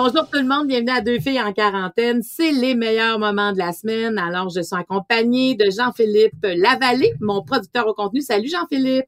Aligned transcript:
Bonjour 0.00 0.30
tout 0.30 0.38
le 0.38 0.46
monde, 0.46 0.68
bienvenue 0.68 0.92
à 0.92 1.00
Deux 1.00 1.18
filles 1.18 1.42
en 1.42 1.52
quarantaine. 1.52 2.22
C'est 2.22 2.52
les 2.52 2.76
meilleurs 2.76 3.18
moments 3.18 3.52
de 3.52 3.58
la 3.58 3.72
semaine. 3.72 4.16
Alors, 4.16 4.48
je 4.48 4.60
suis 4.60 4.76
accompagnée 4.76 5.56
de 5.56 5.68
Jean-Philippe 5.72 6.38
Lavallée, 6.44 7.14
mon 7.20 7.42
producteur 7.42 7.84
au 7.88 7.94
contenu. 7.94 8.20
Salut 8.20 8.48
Jean-Philippe. 8.48 9.06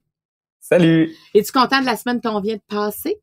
Salut. 0.59 1.15
Es-tu 1.33 1.53
content 1.53 1.81
de 1.81 1.87
la 1.87 1.97
semaine 1.97 2.21
qu'on 2.21 2.41
vient 2.41 2.57
de 2.57 2.63
passer? 2.69 3.21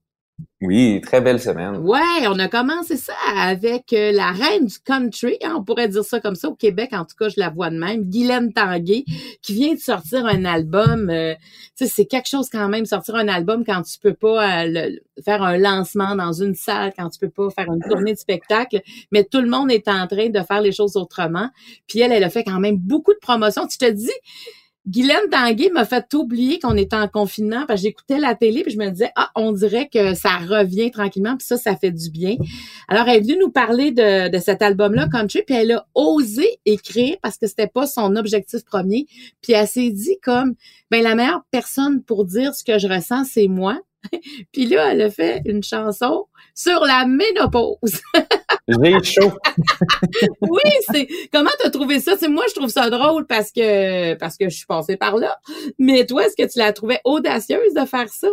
Oui, 0.60 1.02
très 1.02 1.22
belle 1.22 1.40
semaine. 1.40 1.78
Ouais, 1.78 2.28
on 2.28 2.40
a 2.40 2.48
commencé 2.48 2.98
ça 2.98 3.14
avec 3.36 3.94
euh, 3.94 4.12
la 4.12 4.32
reine 4.32 4.66
du 4.66 4.80
country, 4.80 5.38
hein, 5.44 5.54
on 5.56 5.64
pourrait 5.64 5.88
dire 5.88 6.04
ça 6.04 6.20
comme 6.20 6.34
ça 6.34 6.50
au 6.50 6.56
Québec, 6.56 6.90
en 6.94 7.06
tout 7.06 7.16
cas, 7.16 7.30
je 7.30 7.36
la 7.38 7.50
vois 7.50 7.70
de 7.70 7.78
même, 7.78 8.04
Guylaine 8.04 8.52
Tanguay, 8.54 9.06
qui 9.44 9.54
vient 9.54 9.76
de 9.76 9.80
sortir 9.80 10.26
un 10.26 10.46
album. 10.46 11.12
Euh, 11.12 11.36
tu 11.78 11.86
sais, 11.86 11.88
c'est 11.88 12.06
quelque 12.06 12.28
chose 12.28 12.50
quand 12.52 12.70
même 12.70 12.86
sortir 12.86 13.16
un 13.16 13.28
album 13.28 13.64
quand 13.66 13.84
tu 13.84 14.00
peux 14.00 14.16
pas 14.16 14.66
euh, 14.66 14.90
faire 15.24 15.44
un 15.44 15.58
lancement 15.58 16.16
dans 16.16 16.34
une 16.34 16.56
salle, 16.56 16.92
quand 16.98 17.10
tu 17.10 17.20
peux 17.20 17.30
pas 17.30 17.50
faire 17.52 17.72
une 17.72 17.82
tournée 17.88 18.14
de 18.14 18.20
spectacle, 18.20 18.82
mais 19.12 19.24
tout 19.24 19.42
le 19.42 19.50
monde 19.50 19.72
est 19.72 19.88
en 19.88 20.08
train 20.08 20.30
de 20.30 20.42
faire 20.42 20.62
les 20.62 20.72
choses 20.72 20.98
autrement. 20.98 21.50
Puis 21.88 22.00
elle, 22.00 22.12
elle 22.12 22.24
a 22.24 22.32
fait 22.32 22.44
quand 22.44 22.60
même 22.60 22.78
beaucoup 22.78 23.14
de 23.14 23.20
promotions. 23.20 23.68
Tu 23.68 23.78
te 23.78 23.90
dis, 23.90 24.12
Guylaine 24.88 25.30
Tanguay 25.30 25.70
m'a 25.74 25.84
fait 25.84 26.14
oublier 26.14 26.60
qu'on 26.60 26.78
était 26.78 26.96
en 26.96 27.10
confinement 27.10 27.66
parce 27.68 27.82
j'écoutais 27.82 28.20
la 28.20 28.36
télé 28.36 28.64
puis 28.64 28.72
je 28.72 28.78
me 28.78 28.90
disais 28.90 29.12
ah 29.16 29.30
on 29.36 29.52
dirait 29.52 29.90
que 29.90 30.14
ça 30.14 30.38
revient 30.38 30.92
tranquillement 30.92 31.36
puis 31.36 31.46
ça 31.46 31.58
ça 31.58 31.76
fait 31.76 31.92
du 31.92 32.10
bien. 32.10 32.38
Alors 32.88 33.08
elle 33.10 33.18
est 33.18 33.22
venue 33.22 33.38
nous 33.38 33.52
parler 33.52 33.92
de, 33.92 34.30
de 34.30 34.38
cet 34.40 34.62
album 34.62 34.94
là 34.94 35.10
Country 35.12 35.44
puis 35.46 35.56
elle 35.56 35.74
a 35.74 35.86
osé 35.94 36.60
écrire 36.66 37.18
parce 37.22 37.38
que 37.38 37.48
c'était 37.48 37.68
pas 37.68 37.86
son 37.86 38.16
objectif 38.16 38.64
premier 38.64 39.08
puis 39.42 39.54
elle 39.54 39.68
s'est 39.68 39.92
dit 39.92 40.18
comme 40.24 40.56
ben 40.90 41.04
la 41.04 41.16
meilleure 41.16 41.44
personne 41.52 42.02
pour 42.02 42.24
dire 42.24 42.56
ce 42.56 42.64
que 42.64 42.80
je 42.80 42.88
ressens 42.88 43.26
c'est 43.26 43.48
moi. 43.48 43.78
puis 44.52 44.66
là 44.66 44.92
elle 44.92 45.02
a 45.02 45.10
fait 45.10 45.42
une 45.46 45.64
chanson 45.64 46.28
sur 46.56 46.80
la 46.82 47.06
ménopause. 47.06 48.02
J'ai 48.68 49.04
chaud. 49.04 49.32
oui, 50.42 50.72
c'est 50.92 51.08
comment 51.32 51.50
t'as 51.60 51.70
trouvé 51.70 52.00
ça? 52.00 52.18
C'est 52.18 52.28
moi 52.28 52.44
je 52.50 52.56
trouve 52.56 52.70
ça 52.70 52.90
drôle 52.90 53.26
parce 53.26 53.52
que 53.52 54.16
parce 54.16 54.38
que 54.38 54.50
je 54.50 54.58
suis 54.58 54.66
passée 54.66 54.98
par 54.98 55.18
là. 55.18 55.38
Mais 55.80 56.06
toi, 56.06 56.26
est-ce 56.26 56.36
que 56.36 56.52
tu 56.52 56.60
la 56.60 56.74
trouvais 56.74 57.00
audacieuse 57.06 57.74
de 57.74 57.86
faire 57.86 58.10
ça? 58.10 58.28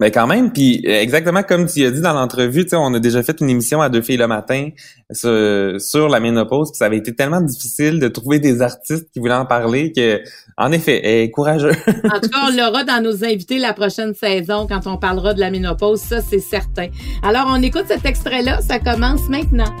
Mais 0.00 0.10
quand 0.10 0.26
même, 0.26 0.52
puis 0.52 0.82
euh, 0.86 1.00
exactement 1.00 1.44
comme 1.44 1.66
tu 1.66 1.84
as 1.84 1.90
dit 1.92 2.00
dans 2.00 2.14
l'entrevue, 2.14 2.66
on 2.72 2.92
a 2.94 2.98
déjà 2.98 3.22
fait 3.22 3.40
une 3.40 3.48
émission 3.48 3.80
à 3.80 3.88
deux 3.88 4.02
filles 4.02 4.16
le 4.16 4.26
matin 4.26 4.70
sur, 5.12 5.80
sur 5.80 6.08
la 6.08 6.18
ménopause, 6.18 6.72
puis 6.72 6.78
ça 6.78 6.86
avait 6.86 6.96
été 6.96 7.14
tellement 7.14 7.40
difficile 7.40 8.00
de 8.00 8.08
trouver 8.08 8.40
des 8.40 8.60
artistes 8.60 9.08
qui 9.12 9.20
voulaient 9.20 9.34
en 9.34 9.46
parler 9.46 9.92
que, 9.92 10.20
en 10.56 10.72
effet, 10.72 11.00
elle 11.04 11.24
est 11.24 11.30
courageux. 11.30 11.70
en 12.12 12.20
tout 12.20 12.28
cas, 12.28 12.48
on 12.48 12.50
l'aura 12.56 12.82
dans 12.82 13.00
nos 13.04 13.24
invités 13.24 13.58
la 13.58 13.72
prochaine 13.72 14.14
saison 14.14 14.66
quand 14.66 14.88
on 14.88 14.96
parlera 14.96 15.32
de 15.32 15.38
la 15.38 15.52
ménopause, 15.52 16.00
ça 16.00 16.20
c'est 16.20 16.40
certain. 16.40 16.88
Alors, 17.22 17.46
on 17.48 17.62
écoute 17.62 17.84
cet 17.86 18.04
extrait-là, 18.04 18.62
ça 18.62 18.80
commence 18.80 19.28
maintenant. 19.28 19.72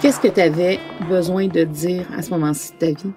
Qu'est-ce 0.00 0.20
que 0.20 0.28
tu 0.28 0.40
avais 0.40 0.78
besoin 1.08 1.48
de 1.48 1.64
dire 1.64 2.06
à 2.16 2.22
ce 2.22 2.30
moment-ci 2.30 2.72
de 2.72 2.78
ta 2.78 2.86
vie? 2.86 3.12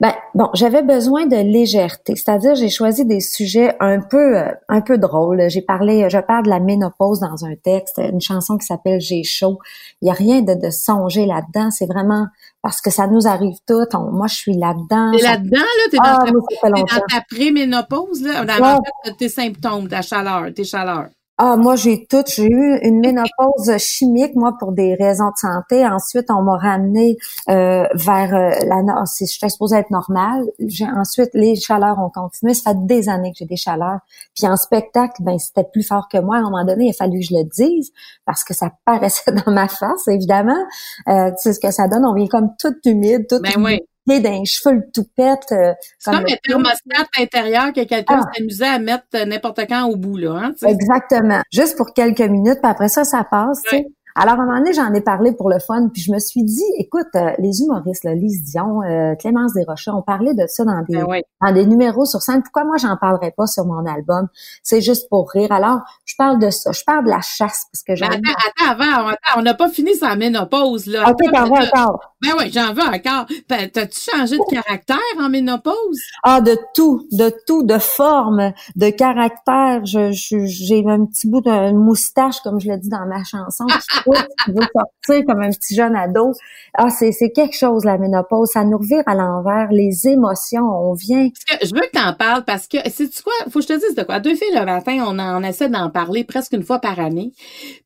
Ben 0.00 0.14
bon, 0.34 0.48
j'avais 0.54 0.82
besoin 0.82 1.26
de 1.26 1.36
légèreté, 1.36 2.16
c'est-à-dire 2.16 2.54
j'ai 2.54 2.68
choisi 2.68 3.04
des 3.04 3.20
sujets 3.20 3.76
un 3.80 4.00
peu 4.00 4.38
euh, 4.38 4.50
un 4.68 4.80
peu 4.80 4.98
drôles. 4.98 5.48
J'ai 5.48 5.62
parlé, 5.62 6.08
je 6.10 6.18
parle 6.18 6.44
de 6.44 6.50
la 6.50 6.60
ménopause 6.60 7.20
dans 7.20 7.44
un 7.44 7.54
texte, 7.54 7.98
une 7.98 8.20
chanson 8.20 8.56
qui 8.58 8.66
s'appelle 8.66 9.00
J'ai 9.00 9.24
chaud. 9.24 9.58
Il 10.02 10.08
y 10.08 10.10
a 10.10 10.14
rien 10.14 10.42
de, 10.42 10.54
de 10.54 10.70
songer 10.70 11.26
là-dedans, 11.26 11.70
c'est 11.70 11.86
vraiment 11.86 12.26
parce 12.62 12.80
que 12.80 12.90
ça 12.90 13.06
nous 13.06 13.26
arrive 13.26 13.56
tout. 13.66 13.84
moi, 14.12 14.26
je 14.26 14.34
suis 14.34 14.54
là-dedans. 14.54 15.12
T'es 15.16 15.22
là-dedans 15.22 15.58
là, 15.58 15.90
t'es 15.90 15.96
dans, 15.96 16.02
ah, 16.04 16.18
ta, 16.62 16.70
dans 16.70 17.06
ta 17.08 17.20
pré-ménopause 17.30 18.22
là, 18.22 18.44
dans 18.44 19.14
tes 19.16 19.28
symptômes, 19.28 19.88
ta 19.88 20.02
chaleur, 20.02 20.52
tes 20.54 20.64
chaleurs. 20.64 21.08
Ah, 21.40 21.56
moi, 21.56 21.76
j'ai 21.76 22.04
tout. 22.04 22.24
J'ai 22.26 22.46
eu 22.46 22.78
une 22.82 22.98
ménopause 22.98 23.78
chimique, 23.78 24.34
moi, 24.34 24.56
pour 24.58 24.72
des 24.72 24.96
raisons 24.96 25.30
de 25.30 25.36
santé. 25.36 25.86
Ensuite, 25.86 26.32
on 26.32 26.42
m'a 26.42 26.56
ramené 26.56 27.16
euh, 27.48 27.84
vers 27.94 28.34
euh, 28.34 28.50
la... 28.66 28.82
Je 29.04 29.24
suis 29.24 29.48
supposée 29.48 29.76
être 29.76 29.90
normale. 29.90 30.44
J'ai 30.66 30.86
ensuite, 30.86 31.30
les 31.34 31.54
chaleurs 31.54 32.00
ont 32.00 32.10
continué. 32.10 32.54
Ça 32.54 32.72
fait 32.72 32.86
des 32.86 33.08
années 33.08 33.30
que 33.30 33.38
j'ai 33.38 33.46
des 33.46 33.56
chaleurs. 33.56 34.00
Puis 34.34 34.48
en 34.48 34.56
spectacle, 34.56 35.22
ben 35.22 35.38
c'était 35.38 35.62
plus 35.62 35.84
fort 35.84 36.08
que 36.08 36.18
moi. 36.18 36.36
À 36.36 36.38
un 36.40 36.42
moment 36.42 36.64
donné, 36.64 36.86
il 36.86 36.90
a 36.90 36.92
fallu 36.92 37.20
que 37.20 37.26
je 37.26 37.34
le 37.34 37.44
dise 37.44 37.92
parce 38.26 38.42
que 38.42 38.52
ça 38.52 38.72
paraissait 38.84 39.30
dans 39.30 39.52
ma 39.52 39.68
face, 39.68 40.08
évidemment. 40.08 40.58
Euh, 41.06 41.30
tu 41.30 41.36
sais 41.36 41.52
ce 41.52 41.60
que 41.60 41.70
ça 41.70 41.86
donne? 41.86 42.04
On 42.04 42.14
vient 42.14 42.26
comme 42.26 42.50
tout 42.58 42.74
humide, 42.84 43.28
tout 43.28 43.40
ben 43.40 43.52
Oui 43.58 43.78
d'un 44.20 44.44
cheveu 44.44 44.76
le 44.76 44.90
toupette. 44.92 45.52
Euh, 45.52 45.72
c'est 45.98 46.10
comme 46.10 46.24
un 46.24 46.36
thermostat 46.42 47.06
intérieur 47.18 47.72
que 47.72 47.84
quelqu'un 47.84 48.20
ah. 48.22 48.30
s'amusait 48.34 48.66
à 48.66 48.78
mettre 48.78 49.26
n'importe 49.26 49.60
quand 49.68 49.88
au 49.88 49.96
bout, 49.96 50.16
là. 50.16 50.40
Hein, 50.42 50.54
Exactement. 50.66 51.40
Juste 51.52 51.76
pour 51.76 51.92
quelques 51.92 52.20
minutes, 52.20 52.58
puis 52.62 52.70
après 52.70 52.88
ça, 52.88 53.04
ça 53.04 53.24
passe, 53.30 53.62
tu 53.62 53.76
sais. 53.76 53.86
Alors, 54.20 54.34
à 54.34 54.42
un 54.42 54.46
moment 54.46 54.58
donné, 54.58 54.72
j'en 54.72 54.92
ai 54.94 55.00
parlé 55.00 55.30
pour 55.30 55.48
le 55.48 55.60
fun, 55.60 55.90
puis 55.92 56.02
je 56.02 56.10
me 56.10 56.18
suis 56.18 56.42
dit, 56.42 56.64
écoute, 56.76 57.06
euh, 57.14 57.30
les 57.38 57.60
humoristes, 57.60 58.02
là, 58.02 58.14
Lise 58.14 58.42
Dion, 58.42 58.82
euh, 58.82 59.14
Clémence 59.14 59.52
Desrochers, 59.54 59.92
ont 59.92 60.02
parlé 60.02 60.34
de 60.34 60.44
ça 60.48 60.64
dans 60.64 60.82
des, 60.88 60.96
ben 60.96 61.20
dans 61.40 61.52
des 61.52 61.64
numéros 61.66 62.04
sur 62.04 62.20
scène. 62.20 62.42
Pourquoi 62.42 62.64
moi, 62.64 62.78
j'en 62.78 62.96
parlerais 62.96 63.32
pas 63.36 63.46
sur 63.46 63.64
mon 63.64 63.86
album? 63.86 64.26
C'est 64.64 64.80
juste 64.80 65.08
pour 65.08 65.30
rire. 65.30 65.52
Alors, 65.52 65.82
je 66.04 66.16
parle 66.18 66.40
de 66.40 66.50
ça. 66.50 66.72
Je 66.72 66.82
parle 66.84 67.04
de 67.04 67.10
la 67.10 67.20
chasse, 67.20 67.66
parce 67.72 67.84
que 67.86 67.94
j'en... 67.94 68.06
Attends, 68.06 68.18
attends, 68.48 68.72
avant, 68.72 69.08
attends, 69.08 69.38
on 69.38 69.42
n'a 69.42 69.54
pas 69.54 69.68
fini 69.68 69.94
sa 69.94 70.16
ménopause, 70.16 70.86
là. 70.86 71.08
OK, 71.08 71.30
t'en 71.32 71.46
encore. 71.46 72.16
Ben 72.20 72.30
oui, 72.36 72.50
j'en 72.52 72.74
veux 72.74 72.82
encore. 72.82 73.26
T'as-tu 73.46 74.10
changé 74.10 74.38
de 74.38 74.50
caractère 74.50 74.98
en 75.20 75.28
ménopause? 75.28 76.00
Ah, 76.24 76.40
de 76.40 76.58
tout, 76.74 77.06
de 77.12 77.32
tout, 77.46 77.62
de 77.62 77.78
forme, 77.78 78.52
de 78.74 78.90
caractère. 78.90 79.86
Je, 79.86 80.10
j'ai 80.12 80.84
un 80.84 81.06
petit 81.06 81.28
bout 81.28 81.40
de 81.40 81.72
moustache, 81.72 82.40
comme 82.40 82.60
je 82.60 82.70
l'ai 82.70 82.78
dit 82.78 82.88
dans 82.88 83.06
ma 83.06 83.22
chanson, 83.22 83.66
qui, 84.04 84.50
veut 84.50 84.66
sortir 84.74 85.26
comme 85.26 85.42
un 85.42 85.50
petit 85.50 85.76
jeune 85.76 85.94
ado. 85.94 86.32
Ah, 86.74 86.90
c'est, 86.90 87.12
c'est 87.12 87.30
quelque 87.30 87.56
chose, 87.56 87.84
la 87.84 87.98
ménopause. 87.98 88.50
Ça 88.52 88.64
nous 88.64 88.78
revire 88.78 89.04
à 89.06 89.14
l'envers. 89.14 89.68
Les 89.70 90.08
émotions, 90.08 90.64
on 90.64 90.94
vient. 90.94 91.28
je 91.62 91.72
veux 91.72 91.82
que 91.82 91.92
t'en 91.92 92.14
parles 92.14 92.44
parce 92.44 92.66
que, 92.66 92.78
c'est 92.90 93.08
tu 93.08 93.22
quoi? 93.22 93.32
Faut 93.44 93.60
que 93.60 93.62
je 93.62 93.68
te 93.68 93.78
dise 93.78 93.94
de 93.94 94.02
quoi. 94.02 94.18
Deux 94.18 94.34
filles 94.34 94.54
le 94.54 94.64
matin, 94.64 95.04
on, 95.06 95.20
en, 95.20 95.40
on 95.40 95.44
essaie 95.44 95.68
d'en 95.68 95.88
parler 95.88 96.24
presque 96.24 96.52
une 96.52 96.64
fois 96.64 96.80
par 96.80 96.98
année. 96.98 97.32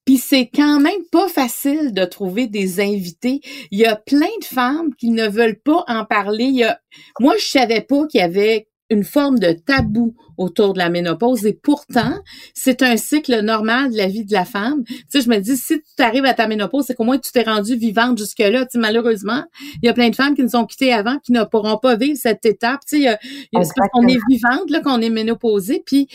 Puis 0.07 0.17
c'est 0.17 0.49
quand 0.53 0.81
même 0.81 1.03
pas 1.11 1.29
facile 1.29 1.93
de 1.93 2.07
trouver 2.07 2.47
des 2.47 2.81
invités. 2.81 3.43
Il 3.71 3.79
y 3.79 3.85
a 3.85 3.95
plein 3.95 4.22
de 4.41 4.45
femmes 4.45 4.95
qui 4.95 5.11
ne 5.11 5.29
veulent 5.29 5.61
pas 5.61 5.85
en 5.89 6.05
parler. 6.05 6.45
Il 6.45 6.57
y 6.57 6.65
a, 6.65 6.81
moi, 7.21 7.35
je 7.39 7.47
savais 7.47 7.81
pas 7.81 8.07
qu'il 8.07 8.21
y 8.21 8.25
avait 8.25 8.69
une 8.91 9.05
forme 9.05 9.39
de 9.39 9.53
tabou 9.53 10.15
autour 10.37 10.75
de 10.75 10.79
la 10.79 10.91
ménopause 10.91 11.47
et 11.47 11.55
pourtant, 11.55 12.23
c'est 12.53 12.83
un 12.83 12.97
cycle 12.97 13.41
normal 13.41 13.91
de 13.93 13.97
la 13.97 14.07
vie 14.07 14.25
de 14.25 14.33
la 14.33 14.45
femme. 14.45 14.85
Tu 14.85 15.05
sais, 15.09 15.21
je 15.23 15.31
me 15.31 15.39
dis, 15.39 15.57
si 15.57 15.81
tu 15.81 16.03
arrives 16.03 16.27
à 16.27 16.35
ta 16.35 16.47
ménopause, 16.47 16.85
c'est 16.87 16.95
qu'au 16.95 17.05
moins 17.05 17.19
tu 17.19 17.33
t'es 17.33 17.43
rendue 17.43 17.77
vivante 17.77 18.19
jusque-là. 18.19 18.67
Tu 18.67 18.73
sais, 18.73 18.79
malheureusement, 18.79 19.45
il 19.83 19.87
y 19.87 19.89
a 19.89 19.95
plein 19.95 20.11
de 20.11 20.15
femmes 20.15 20.35
qui 20.35 20.43
nous 20.43 20.57
ont 20.57 20.67
quittées 20.67 20.93
avant, 20.93 21.19
qui 21.21 21.33
ne 21.33 21.43
pourront 21.45 21.79
pas 21.79 21.97
vivre 21.97 22.19
cette 22.21 22.45
étape. 22.45 22.81
Tu 22.87 22.97
sais, 22.97 22.99
il 22.99 23.05
y 23.05 23.09
a, 23.09 23.19
parce 23.53 23.71
qu'on 23.73 24.07
est 24.07 24.19
vivante, 24.29 24.69
là, 24.69 24.81
qu'on 24.81 25.01
est 25.01 25.11
ménopausée, 25.11 25.83
puis 25.85 26.09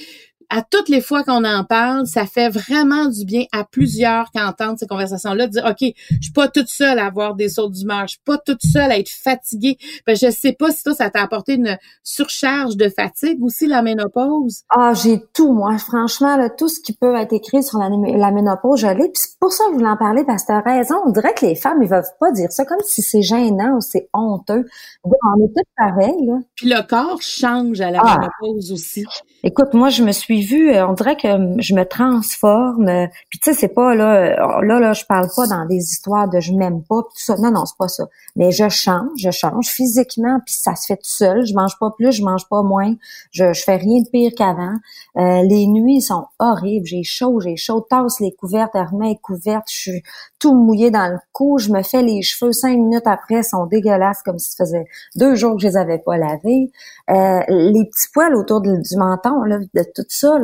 à 0.49 0.61
toutes 0.61 0.87
les 0.87 1.01
fois 1.01 1.23
qu'on 1.23 1.43
en 1.43 1.63
parle, 1.63 2.07
ça 2.07 2.25
fait 2.25 2.49
vraiment 2.49 3.05
du 3.05 3.25
bien 3.25 3.43
à 3.51 3.63
plusieurs 3.65 4.31
qui 4.31 4.39
entendent 4.39 4.79
ces 4.79 4.87
conversations-là, 4.87 5.47
de 5.47 5.51
dire, 5.51 5.65
OK, 5.65 5.93
je 6.09 6.21
suis 6.21 6.31
pas 6.31 6.47
toute 6.47 6.69
seule 6.69 6.99
à 6.99 7.05
avoir 7.05 7.35
des 7.35 7.49
sauts 7.49 7.69
d'humeur, 7.69 8.03
je 8.03 8.11
suis 8.11 8.21
pas 8.23 8.37
toute 8.37 8.61
seule 8.61 8.91
à 8.91 8.97
être 8.97 9.09
fatiguée. 9.09 9.77
Ben, 10.05 10.15
je 10.15 10.31
sais 10.31 10.53
pas 10.53 10.71
si 10.71 10.83
toi, 10.83 10.93
ça 10.93 11.09
t'a 11.09 11.21
apporté 11.21 11.55
une 11.55 11.77
surcharge 12.03 12.77
de 12.77 12.87
fatigue 12.87 13.43
aussi, 13.43 13.67
la 13.67 13.81
ménopause? 13.81 14.63
Ah, 14.69 14.93
j'ai 14.93 15.21
tout, 15.33 15.51
moi. 15.51 15.77
Franchement, 15.77 16.37
là, 16.37 16.49
tout 16.49 16.69
ce 16.69 16.79
qui 16.79 16.93
peut 16.93 17.15
être 17.15 17.33
écrit 17.33 17.61
sur 17.63 17.79
la, 17.79 17.89
la 17.89 18.31
ménopause, 18.31 18.79
je 18.79 18.87
l'ai. 18.87 19.09
Puis 19.09 19.21
c'est 19.21 19.39
pour 19.39 19.51
ça 19.51 19.65
que 19.65 19.71
je 19.71 19.75
voulais 19.75 19.89
en 19.89 19.97
parler, 19.97 20.23
parce 20.23 20.43
que 20.43 20.47
t'as 20.47 20.61
raison. 20.61 20.95
On 21.05 21.11
dirait 21.11 21.33
que 21.33 21.45
les 21.45 21.55
femmes, 21.55 21.81
ils 21.81 21.89
veulent 21.89 22.03
pas 22.19 22.31
dire 22.31 22.51
ça 22.51 22.63
comme 22.63 22.79
si 22.85 23.01
c'est 23.01 23.21
gênant 23.21 23.75
ou 23.75 23.81
c'est 23.81 24.09
honteux. 24.13 24.65
On 25.03 25.43
est 25.43 25.53
toutes 25.55 25.67
pareilles, 25.75 26.25
là. 26.25 26.39
Puis 26.55 26.69
le 26.69 26.87
corps 26.87 27.21
change 27.21 27.81
à 27.81 27.91
la 27.91 27.99
ah. 28.01 28.19
ménopause 28.19 28.71
aussi. 28.71 29.05
Écoute, 29.43 29.73
moi, 29.73 29.89
je 29.89 30.03
me 30.03 30.11
suis 30.11 30.36
vue, 30.41 30.71
euh, 30.73 30.87
on 30.87 30.93
dirait 30.93 31.15
que 31.15 31.27
je 31.59 31.73
me 31.73 31.83
transforme. 31.83 32.87
Euh, 32.87 33.07
puis 33.29 33.39
tu 33.39 33.51
sais, 33.51 33.59
c'est 33.59 33.73
pas 33.73 33.95
là, 33.95 34.15
euh, 34.15 34.61
là, 34.61 34.79
là, 34.79 34.93
je 34.93 35.05
parle 35.05 35.27
pas 35.35 35.47
dans 35.47 35.65
des 35.65 35.77
histoires 35.77 36.29
de 36.29 36.39
je 36.39 36.53
m'aime 36.53 36.83
pas, 36.83 37.01
tout 37.01 37.09
ça. 37.15 37.35
Non, 37.37 37.51
non, 37.51 37.65
c'est 37.65 37.77
pas 37.77 37.87
ça. 37.87 38.05
Mais 38.35 38.51
je 38.51 38.69
change, 38.69 39.09
je 39.17 39.31
change 39.31 39.67
physiquement, 39.67 40.39
puis 40.45 40.55
ça 40.55 40.75
se 40.75 40.85
fait 40.87 40.97
tout 40.97 41.09
seul. 41.09 41.45
Je 41.45 41.53
mange 41.53 41.77
pas 41.79 41.91
plus, 41.91 42.11
je 42.11 42.23
mange 42.23 42.47
pas 42.49 42.63
moins. 42.63 42.93
Je, 43.31 43.53
je 43.53 43.63
fais 43.63 43.77
rien 43.77 44.01
de 44.01 44.09
pire 44.09 44.31
qu'avant. 44.35 44.75
les 45.15 45.67
nuits 45.67 46.01
sont 46.01 46.25
horribles. 46.39 46.85
J'ai 46.85 47.03
chaud, 47.03 47.39
j'ai 47.39 47.55
chaud. 47.55 47.85
Tasse 47.89 48.19
les 48.19 48.31
couvertes, 48.31 48.73
remets 48.73 49.09
les 49.09 49.17
couvertes. 49.17 49.67
Je 49.69 49.77
suis 49.77 50.03
tout 50.39 50.53
mouillé 50.53 50.91
dans 50.91 51.11
le 51.11 51.17
cou. 51.31 51.57
Je 51.57 51.71
me 51.71 51.81
fais 51.83 52.01
les 52.01 52.21
cheveux 52.21 52.51
cinq 52.51 52.77
minutes 52.77 53.07
après, 53.07 53.43
sont 53.43 53.65
dégueulasses 53.65 54.21
comme 54.23 54.39
si 54.39 54.51
ça 54.51 54.65
faisait 54.65 54.85
deux 55.15 55.35
jours 55.35 55.55
que 55.55 55.61
je 55.61 55.67
les 55.67 55.77
avais 55.77 55.99
pas 55.99 56.17
lavés. 56.17 56.71
les 57.07 57.85
petits 57.85 58.11
poils 58.13 58.35
autour 58.35 58.61
du 58.61 58.97
menton 58.97 59.43
de 59.45 59.83
tout 59.95 60.05
ça, 60.09 60.37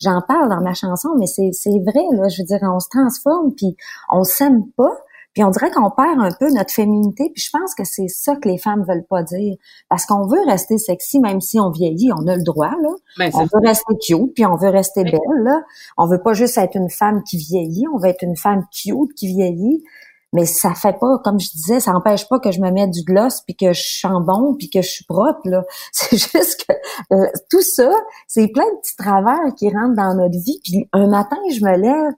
j'en 0.00 0.20
parle 0.26 0.48
dans 0.48 0.60
ma 0.60 0.74
chanson, 0.74 1.10
mais 1.18 1.26
c'est, 1.26 1.50
vrai, 1.70 2.04
là, 2.12 2.28
je 2.28 2.42
veux 2.42 2.46
dire, 2.46 2.58
on 2.62 2.80
se 2.80 2.88
transforme, 2.88 3.52
puis 3.54 3.76
on 4.10 4.24
s'aime 4.24 4.64
pas, 4.76 4.96
puis 5.36 5.44
on 5.44 5.50
dirait 5.50 5.70
qu'on 5.70 5.90
perd 5.90 6.18
un 6.18 6.30
peu 6.30 6.50
notre 6.50 6.72
féminité, 6.72 7.30
puis 7.34 7.44
je 7.44 7.50
pense 7.50 7.74
que 7.74 7.84
c'est 7.84 8.08
ça 8.08 8.36
que 8.36 8.48
les 8.48 8.56
femmes 8.56 8.86
veulent 8.88 9.04
pas 9.04 9.22
dire, 9.22 9.56
parce 9.90 10.06
qu'on 10.06 10.26
veut 10.26 10.40
rester 10.46 10.78
sexy, 10.78 11.20
même 11.20 11.42
si 11.42 11.60
on 11.60 11.70
vieillit, 11.70 12.10
on 12.10 12.26
a 12.26 12.36
le 12.36 12.42
droit, 12.42 12.70
là. 12.80 12.88
Ben, 13.18 13.30
on 13.34 13.42
veut 13.42 13.60
rester 13.62 13.92
cute, 14.00 14.32
puis 14.34 14.46
on 14.46 14.56
veut 14.56 14.70
rester 14.70 15.04
belle, 15.04 15.42
là. 15.44 15.60
On 15.98 16.06
veut 16.06 16.22
pas 16.22 16.32
juste 16.32 16.56
être 16.56 16.74
une 16.74 16.88
femme 16.88 17.22
qui 17.22 17.36
vieillit, 17.36 17.84
on 17.92 17.98
veut 17.98 18.08
être 18.08 18.22
une 18.22 18.34
femme 18.34 18.64
cute 18.72 19.12
qui 19.14 19.26
vieillit, 19.26 19.84
mais 20.32 20.46
ça 20.46 20.72
fait 20.72 20.98
pas, 20.98 21.18
comme 21.22 21.38
je 21.38 21.50
disais, 21.50 21.80
ça 21.80 21.92
empêche 21.92 22.26
pas 22.30 22.38
que 22.38 22.50
je 22.50 22.62
me 22.62 22.70
mette 22.70 22.92
du 22.92 23.02
gloss 23.02 23.42
puis 23.42 23.54
que 23.54 23.74
je 23.74 23.82
sens 23.82 24.24
bon 24.24 24.54
puis 24.54 24.70
que 24.70 24.80
je 24.80 24.88
suis 24.88 25.04
propre 25.04 25.40
là. 25.44 25.64
C'est 25.92 26.16
juste 26.16 26.64
que 26.66 26.72
euh, 27.14 27.26
tout 27.50 27.60
ça, 27.60 27.90
c'est 28.26 28.48
plein 28.48 28.64
de 28.64 28.80
petits 28.80 28.96
travers 28.96 29.54
qui 29.58 29.68
rentrent 29.68 29.96
dans 29.96 30.14
notre 30.14 30.38
vie. 30.38 30.60
Puis 30.64 30.88
un 30.94 31.08
matin, 31.08 31.36
je 31.50 31.62
me 31.62 31.76
lève 31.76 32.14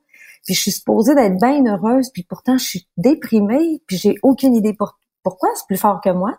puis 0.48 0.54
je 0.54 0.62
suis 0.62 0.72
supposée 0.72 1.14
d'être 1.14 1.38
bien 1.38 1.62
heureuse 1.66 2.08
puis 2.10 2.22
pourtant 2.22 2.56
je 2.56 2.64
suis 2.64 2.88
déprimée 2.96 3.82
puis 3.86 3.98
j'ai 3.98 4.14
aucune 4.22 4.54
idée 4.54 4.72
pour, 4.72 4.98
pourquoi. 5.22 5.50
C'est 5.54 5.66
plus 5.66 5.76
fort 5.76 6.00
que 6.02 6.08
moi. 6.08 6.38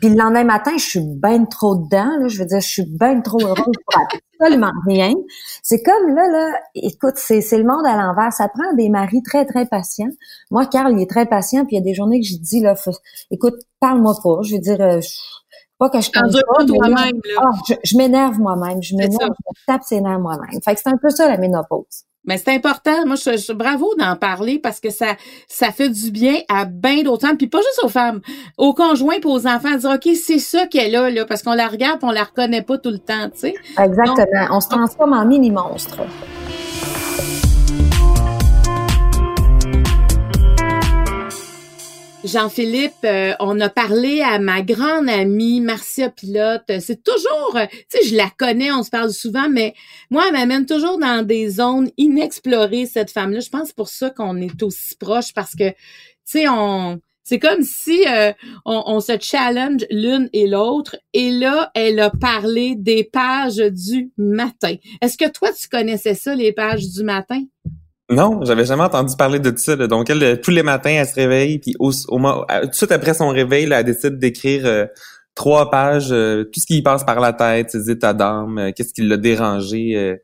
Puis 0.00 0.08
le 0.08 0.16
lendemain 0.16 0.42
matin, 0.42 0.72
je 0.76 0.84
suis 0.84 1.00
bien 1.00 1.44
trop 1.44 1.76
dedans. 1.76 2.18
Là, 2.18 2.26
je 2.26 2.40
veux 2.40 2.46
dire, 2.46 2.58
je 2.58 2.68
suis 2.68 2.84
bien 2.84 3.20
trop 3.20 3.40
heureuse 3.40 3.56
pour 3.86 4.00
absolument 4.40 4.72
rien. 4.88 5.12
C'est 5.62 5.84
comme 5.84 6.16
là, 6.16 6.28
là, 6.32 6.58
écoute, 6.74 7.14
c'est, 7.14 7.40
c'est 7.40 7.58
le 7.58 7.62
monde 7.62 7.86
à 7.86 7.96
l'envers. 7.96 8.32
Ça 8.32 8.48
prend 8.48 8.74
des 8.74 8.88
maris 8.88 9.22
très, 9.22 9.44
très 9.44 9.66
patients. 9.66 10.10
Moi, 10.50 10.66
Carl, 10.66 10.92
il 10.92 11.00
est 11.00 11.08
très 11.08 11.26
patient, 11.26 11.64
puis 11.64 11.76
il 11.76 11.78
y 11.78 11.80
a 11.80 11.84
des 11.84 11.94
journées 11.94 12.20
que 12.20 12.26
j'ai 12.26 12.38
dit, 12.38 12.60
là, 12.60 12.74
écoute, 13.30 13.54
parle-moi 13.78 14.14
pas. 14.20 14.40
Je 14.42 14.56
veux 14.56 14.60
dire, 14.60 14.80
euh, 14.80 14.98
pas 15.78 15.90
que 15.90 16.00
je 16.00 16.10
pas, 16.10 16.64
toi-même, 16.64 17.20
ah, 17.38 17.50
je, 17.68 17.74
je 17.84 17.96
m'énerve 17.96 18.40
moi-même. 18.40 18.82
Je 18.82 18.96
m'énerve, 18.96 19.30
je 19.56 19.64
tape 19.64 19.84
ses 19.84 20.00
nerfs 20.00 20.18
moi-même. 20.18 20.60
Fait 20.64 20.74
que 20.74 20.80
c'est 20.80 20.90
un 20.90 20.98
peu 21.00 21.10
ça, 21.10 21.28
la 21.28 21.38
ménopause. 21.38 22.04
Mais 22.24 22.38
c'est 22.38 22.54
important. 22.54 23.06
Moi, 23.06 23.16
je, 23.16 23.52
bravo 23.52 23.94
d'en 23.98 24.16
parler 24.16 24.58
parce 24.58 24.80
que 24.80 24.90
ça, 24.90 25.16
ça 25.48 25.70
fait 25.70 25.88
du 25.88 26.10
bien 26.10 26.36
à 26.48 26.64
bien 26.64 27.02
d'autres 27.02 27.26
femmes, 27.26 27.36
puis 27.36 27.46
pas 27.46 27.58
juste 27.58 27.80
aux 27.82 27.88
femmes, 27.88 28.20
aux 28.58 28.74
conjoints, 28.74 29.20
puis 29.20 29.30
aux 29.30 29.46
enfants, 29.46 29.76
dire 29.76 29.90
ok, 29.90 30.14
c'est 30.14 30.38
ça 30.38 30.66
qu'elle 30.66 30.96
a 30.96 31.10
là, 31.10 31.24
parce 31.24 31.42
qu'on 31.42 31.54
la 31.54 31.68
regarde, 31.68 32.00
on 32.02 32.10
la 32.10 32.24
reconnaît 32.24 32.62
pas 32.62 32.78
tout 32.78 32.90
le 32.90 32.98
temps, 32.98 33.28
tu 33.32 33.40
sais. 33.40 33.54
Exactement. 33.78 34.46
on 34.50 34.60
se 34.60 34.68
transforme 34.68 35.12
en 35.12 35.24
mini 35.26 35.50
monstre. 35.50 36.00
Jean-Philippe, 42.24 43.04
euh, 43.04 43.34
on 43.38 43.60
a 43.60 43.68
parlé 43.68 44.22
à 44.22 44.38
ma 44.38 44.62
grande 44.62 45.10
amie 45.10 45.60
Marcia 45.60 46.08
Pilote. 46.08 46.64
C'est 46.80 47.04
toujours, 47.04 47.56
euh, 47.56 47.66
tu 47.70 47.98
sais, 48.00 48.08
je 48.08 48.16
la 48.16 48.30
connais, 48.38 48.72
on 48.72 48.82
se 48.82 48.88
parle 48.88 49.12
souvent, 49.12 49.50
mais 49.50 49.74
moi, 50.08 50.24
elle 50.26 50.32
m'amène 50.32 50.64
toujours 50.64 50.98
dans 50.98 51.24
des 51.24 51.50
zones 51.50 51.90
inexplorées, 51.98 52.86
cette 52.86 53.10
femme-là. 53.10 53.40
Je 53.40 53.50
pense 53.50 53.72
pour 53.72 53.88
ça 53.88 54.08
qu'on 54.08 54.38
est 54.38 54.62
aussi 54.62 54.96
proches 54.96 55.34
parce 55.34 55.54
que, 55.54 55.68
tu 55.68 55.76
sais, 56.24 56.48
on, 56.48 56.98
c'est 57.24 57.38
comme 57.38 57.62
si 57.62 58.06
euh, 58.08 58.32
on, 58.64 58.82
on, 58.86 59.00
se 59.00 59.18
challenge 59.20 59.84
l'une 59.90 60.30
et 60.32 60.46
l'autre. 60.46 60.96
Et 61.12 61.30
là, 61.30 61.70
elle 61.74 62.00
a 62.00 62.08
parlé 62.10 62.74
des 62.74 63.04
pages 63.04 63.56
du 63.56 64.12
matin. 64.16 64.76
Est-ce 65.02 65.18
que 65.18 65.30
toi, 65.30 65.50
tu 65.52 65.68
connaissais 65.68 66.14
ça, 66.14 66.34
les 66.34 66.52
pages 66.52 66.88
du 66.88 67.04
matin? 67.04 67.42
Non, 68.14 68.44
j'avais 68.44 68.64
jamais 68.64 68.82
entendu 68.82 69.16
parler 69.16 69.38
de 69.38 69.52
ça. 69.56 69.76
Donc, 69.76 70.10
elle, 70.10 70.40
tous 70.40 70.50
les 70.50 70.62
matins, 70.62 70.90
elle 70.90 71.06
se 71.06 71.14
réveille, 71.14 71.58
puis 71.58 71.74
au, 71.78 71.90
au, 71.90 72.18
tout 72.18 72.68
de 72.68 72.74
suite 72.74 72.92
après 72.92 73.14
son 73.14 73.28
réveil, 73.28 73.68
elle 73.70 73.84
décide 73.84 74.18
d'écrire 74.18 74.66
euh, 74.66 74.86
trois 75.34 75.70
pages, 75.70 76.12
euh, 76.12 76.44
tout 76.44 76.60
ce 76.60 76.66
qui 76.66 76.82
passe 76.82 77.04
par 77.04 77.20
la 77.20 77.32
tête, 77.32 77.70
ses 77.70 77.90
états 77.90 78.12
d'âme, 78.12 78.58
euh, 78.58 78.70
qu'est-ce 78.74 78.92
qui 78.92 79.02
l'a 79.02 79.16
dérangé 79.16 80.16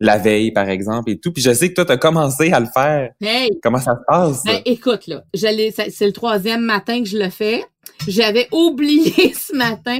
la 0.00 0.16
veille, 0.16 0.52
par 0.52 0.68
exemple, 0.68 1.10
et 1.10 1.18
tout. 1.18 1.32
Puis 1.32 1.42
je 1.42 1.52
sais 1.52 1.70
que 1.70 1.74
toi, 1.74 1.84
tu 1.84 1.92
as 1.92 1.96
commencé 1.96 2.52
à 2.52 2.60
le 2.60 2.66
faire. 2.66 3.10
Hey! 3.20 3.50
Comment 3.62 3.78
ça 3.78 3.94
se 3.94 4.04
passe? 4.06 4.44
Ben, 4.44 4.60
écoute, 4.64 5.08
là, 5.08 5.24
c'est 5.34 6.06
le 6.06 6.12
troisième 6.12 6.60
matin 6.60 7.02
que 7.02 7.08
je 7.08 7.18
le 7.18 7.30
fais. 7.30 7.64
J'avais 8.06 8.48
oublié 8.52 9.32
ce 9.34 9.54
matin 9.54 9.98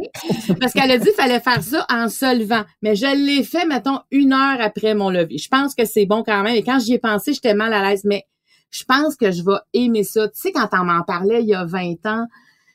parce 0.60 0.72
qu'elle 0.72 0.90
a 0.90 0.98
dit 0.98 1.06
qu'il 1.06 1.14
fallait 1.14 1.40
faire 1.40 1.62
ça 1.62 1.86
en 1.90 2.08
se 2.08 2.38
levant. 2.38 2.64
Mais 2.82 2.96
je 2.96 3.06
l'ai 3.06 3.42
fait, 3.42 3.66
mettons, 3.66 4.00
une 4.10 4.32
heure 4.32 4.60
après 4.60 4.94
mon 4.94 5.10
lever. 5.10 5.38
Je 5.38 5.48
pense 5.48 5.74
que 5.74 5.84
c'est 5.84 6.06
bon 6.06 6.22
quand 6.24 6.42
même. 6.42 6.54
Et 6.54 6.62
quand 6.62 6.78
j'y 6.78 6.94
ai 6.94 6.98
pensé, 6.98 7.32
j'étais 7.32 7.54
mal 7.54 7.72
à 7.72 7.88
l'aise. 7.88 8.04
Mais 8.04 8.24
je 8.70 8.84
pense 8.84 9.16
que 9.16 9.30
je 9.30 9.42
vais 9.42 9.58
aimer 9.74 10.04
ça. 10.04 10.28
Tu 10.28 10.38
sais, 10.40 10.52
quand 10.52 10.68
on 10.72 10.84
m'en 10.84 11.02
parlait 11.02 11.42
il 11.42 11.48
y 11.48 11.54
a 11.54 11.64
20 11.64 12.06
ans, 12.06 12.26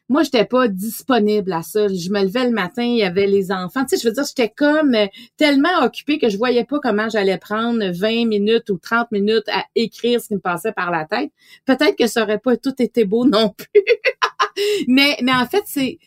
moi, 0.10 0.22
j'étais 0.24 0.46
pas 0.46 0.68
disponible 0.68 1.52
à 1.54 1.64
ça. 1.64 1.88
Je 1.88 2.10
me 2.10 2.22
levais 2.24 2.46
le 2.46 2.52
matin, 2.52 2.84
il 2.84 2.98
y 2.98 3.04
avait 3.04 3.26
les 3.26 3.52
enfants. 3.52 3.86
Tu 3.86 3.96
sais, 3.96 4.04
je 4.04 4.08
veux 4.08 4.14
dire, 4.14 4.26
j'étais 4.26 4.50
comme 4.50 4.94
euh, 4.94 5.08
tellement 5.38 5.82
occupée 5.82 6.20
que 6.20 6.30
je 6.30 6.38
voyais 6.38 6.66
pas 6.66 6.80
comment 6.84 7.08
j'allais 7.10 7.38
prendre 7.38 7.84
20 7.84 8.28
minutes 8.28 8.70
ou 8.70 8.78
30 8.78 9.12
minutes 9.12 9.48
à 9.52 9.64
écrire 9.76 10.22
ce 10.22 10.28
qui 10.28 10.36
me 10.36 10.40
passait 10.40 10.74
par 10.74 10.92
la 10.92 11.06
tête. 11.06 11.32
Peut-être 11.66 11.96
que 11.98 12.08
ça 12.08 12.24
aurait 12.24 12.40
pas 12.40 12.58
tout 12.58 12.80
été 12.80 13.06
beau 13.06 13.26
non 13.26 13.50
plus. 13.50 13.82
mais, 14.88 15.18
mais 15.22 15.34
en 15.34 15.46
fait, 15.46 15.64
c'est, 15.66 15.98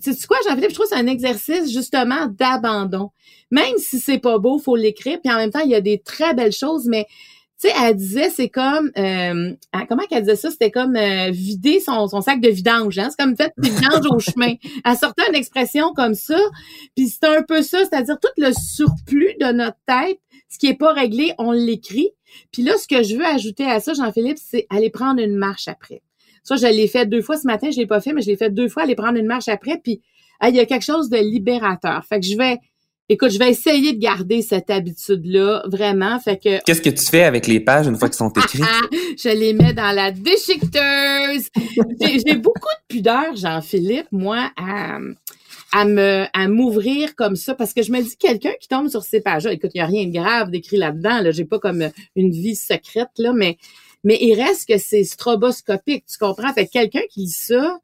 c'est 0.00 0.26
quoi, 0.26 0.38
Jean-Philippe? 0.48 0.70
Je 0.70 0.74
trouve 0.74 0.86
que 0.86 0.94
c'est 0.94 1.00
un 1.00 1.06
exercice 1.06 1.72
justement 1.72 2.26
d'abandon. 2.26 3.10
Même 3.50 3.76
si 3.78 3.98
c'est 3.98 4.18
pas 4.18 4.38
beau, 4.38 4.58
faut 4.58 4.76
l'écrire. 4.76 5.18
Puis 5.22 5.32
en 5.32 5.36
même 5.36 5.50
temps, 5.50 5.60
il 5.60 5.70
y 5.70 5.74
a 5.74 5.80
des 5.80 6.00
très 6.00 6.34
belles 6.34 6.52
choses, 6.52 6.86
mais 6.86 7.06
tu 7.60 7.68
sais, 7.68 7.74
elle 7.82 7.94
disait, 7.94 8.30
c'est 8.30 8.48
comme, 8.48 8.90
euh, 8.96 9.52
comment 9.86 10.04
qu'elle 10.08 10.22
disait 10.22 10.36
ça? 10.36 10.50
C'était 10.50 10.70
comme 10.70 10.96
euh, 10.96 11.30
vider 11.30 11.80
son, 11.80 12.08
son, 12.08 12.22
sac 12.22 12.40
de 12.40 12.48
vidange. 12.48 12.98
Hein? 12.98 13.10
C'est 13.10 13.22
comme 13.22 13.36
fait 13.36 13.52
des 13.58 13.68
vidanges 13.68 14.06
au 14.08 14.18
chemin. 14.18 14.54
Elle 14.84 14.96
sortait 14.96 15.28
une 15.28 15.34
expression 15.34 15.92
comme 15.92 16.14
ça. 16.14 16.38
Puis 16.96 17.08
c'est 17.08 17.26
un 17.26 17.42
peu 17.42 17.60
ça, 17.60 17.80
c'est-à-dire 17.80 18.18
tout 18.18 18.30
le 18.38 18.52
surplus 18.52 19.34
de 19.38 19.52
notre 19.52 19.76
tête, 19.86 20.20
ce 20.48 20.58
qui 20.58 20.68
est 20.68 20.74
pas 20.74 20.94
réglé, 20.94 21.34
on 21.36 21.52
l'écrit. 21.52 22.08
Puis 22.50 22.62
là, 22.62 22.78
ce 22.78 22.88
que 22.88 23.02
je 23.02 23.16
veux 23.16 23.26
ajouter 23.26 23.66
à 23.66 23.78
ça, 23.80 23.92
Jean-Philippe, 23.92 24.38
c'est 24.40 24.66
aller 24.70 24.88
prendre 24.88 25.20
une 25.20 25.36
marche 25.36 25.68
après. 25.68 26.00
Ça, 26.42 26.56
je 26.56 26.66
l'ai 26.66 26.88
fait 26.88 27.06
deux 27.06 27.22
fois 27.22 27.36
ce 27.36 27.46
matin, 27.46 27.70
je 27.70 27.78
l'ai 27.78 27.86
pas 27.86 28.00
fait, 28.00 28.12
mais 28.12 28.22
je 28.22 28.28
l'ai 28.28 28.36
fait 28.36 28.50
deux 28.50 28.68
fois, 28.68 28.84
aller 28.84 28.94
prendre 28.94 29.18
une 29.18 29.26
marche 29.26 29.48
après, 29.48 29.80
puis 29.82 30.00
il 30.48 30.54
y 30.54 30.60
a 30.60 30.66
quelque 30.66 30.84
chose 30.84 31.10
de 31.10 31.18
libérateur. 31.18 32.04
Fait 32.08 32.20
que 32.20 32.26
je 32.26 32.36
vais, 32.36 32.58
écoute, 33.08 33.30
je 33.30 33.38
vais 33.38 33.50
essayer 33.50 33.92
de 33.92 33.98
garder 33.98 34.42
cette 34.42 34.70
habitude-là, 34.70 35.62
vraiment. 35.66 36.18
Fait 36.18 36.38
que. 36.38 36.62
Qu'est-ce 36.64 36.82
que 36.82 36.90
tu 36.90 37.04
fais 37.04 37.24
avec 37.24 37.46
les 37.46 37.60
pages 37.60 37.86
une 37.86 37.96
fois 37.96 38.08
qu'elles 38.08 38.16
sont 38.16 38.32
écrites? 38.32 38.64
je 39.18 39.28
les 39.28 39.52
mets 39.52 39.74
dans 39.74 39.94
la 39.94 40.10
déchiqueteuse. 40.12 41.48
J'ai 42.00 42.36
beaucoup 42.36 42.60
de 42.60 42.96
pudeur, 42.96 43.36
Jean-Philippe, 43.36 44.08
moi, 44.12 44.50
à, 44.56 44.98
à 45.72 45.84
me 45.84 46.24
à 46.32 46.48
m'ouvrir 46.48 47.14
comme 47.14 47.36
ça 47.36 47.54
parce 47.54 47.74
que 47.74 47.82
je 47.82 47.92
me 47.92 48.00
dis 48.00 48.16
quelqu'un 48.16 48.52
qui 48.60 48.68
tombe 48.68 48.88
sur 48.88 49.02
ces 49.02 49.20
pages 49.20 49.44
là 49.44 49.52
écoute 49.52 49.70
il 49.74 49.78
y 49.78 49.80
a 49.80 49.86
rien 49.86 50.06
de 50.06 50.12
grave 50.12 50.50
d'écrit 50.50 50.76
là-dedans 50.76 51.20
là 51.20 51.30
j'ai 51.30 51.44
pas 51.44 51.60
comme 51.60 51.88
une 52.16 52.30
vie 52.30 52.56
secrète 52.56 53.10
là 53.18 53.32
mais 53.32 53.56
mais 54.04 54.18
il 54.20 54.34
reste 54.34 54.68
que 54.68 54.78
c'est 54.78 55.04
stroboscopique, 55.04 56.04
tu 56.06 56.18
comprends? 56.18 56.52
Fait 56.52 56.66
que 56.66 56.72
quelqu'un 56.72 57.02
qui 57.10 57.20
lit 57.20 57.28
ça 57.28 57.80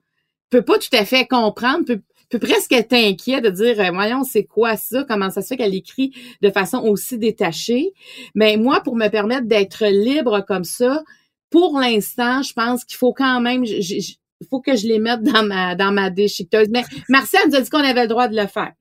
peut 0.50 0.62
pas 0.62 0.78
tout 0.78 0.94
à 0.94 1.04
fait 1.04 1.26
comprendre, 1.26 1.84
peut, 1.84 2.38
presque 2.38 2.72
être 2.72 2.92
inquiet 2.92 3.40
de 3.40 3.50
dire, 3.50 3.80
euh, 3.80 3.90
voyons, 3.92 4.24
c'est 4.24 4.44
quoi 4.44 4.76
ça? 4.76 5.04
Comment 5.08 5.30
ça 5.30 5.42
se 5.42 5.48
fait 5.48 5.56
qu'elle 5.56 5.74
écrit 5.74 6.12
de 6.42 6.50
façon 6.50 6.78
aussi 6.78 7.18
détachée? 7.18 7.92
Mais 8.34 8.56
moi, 8.56 8.80
pour 8.80 8.96
me 8.96 9.08
permettre 9.08 9.46
d'être 9.46 9.86
libre 9.86 10.44
comme 10.46 10.64
ça, 10.64 11.02
pour 11.50 11.78
l'instant, 11.78 12.42
je 12.42 12.52
pense 12.52 12.84
qu'il 12.84 12.96
faut 12.96 13.12
quand 13.12 13.40
même, 13.40 13.64
il 13.64 14.46
faut 14.50 14.60
que 14.60 14.76
je 14.76 14.86
les 14.86 14.98
mette 14.98 15.22
dans 15.22 15.44
ma 15.44 15.74
dans 15.74 16.12
déchiqueteuse. 16.12 16.68
Mais 16.70 16.84
Marcel 17.08 17.40
nous 17.48 17.56
a 17.56 17.60
dit 17.60 17.70
qu'on 17.70 17.78
avait 17.78 18.02
le 18.02 18.08
droit 18.08 18.28
de 18.28 18.36
le 18.36 18.46
faire. 18.46 18.72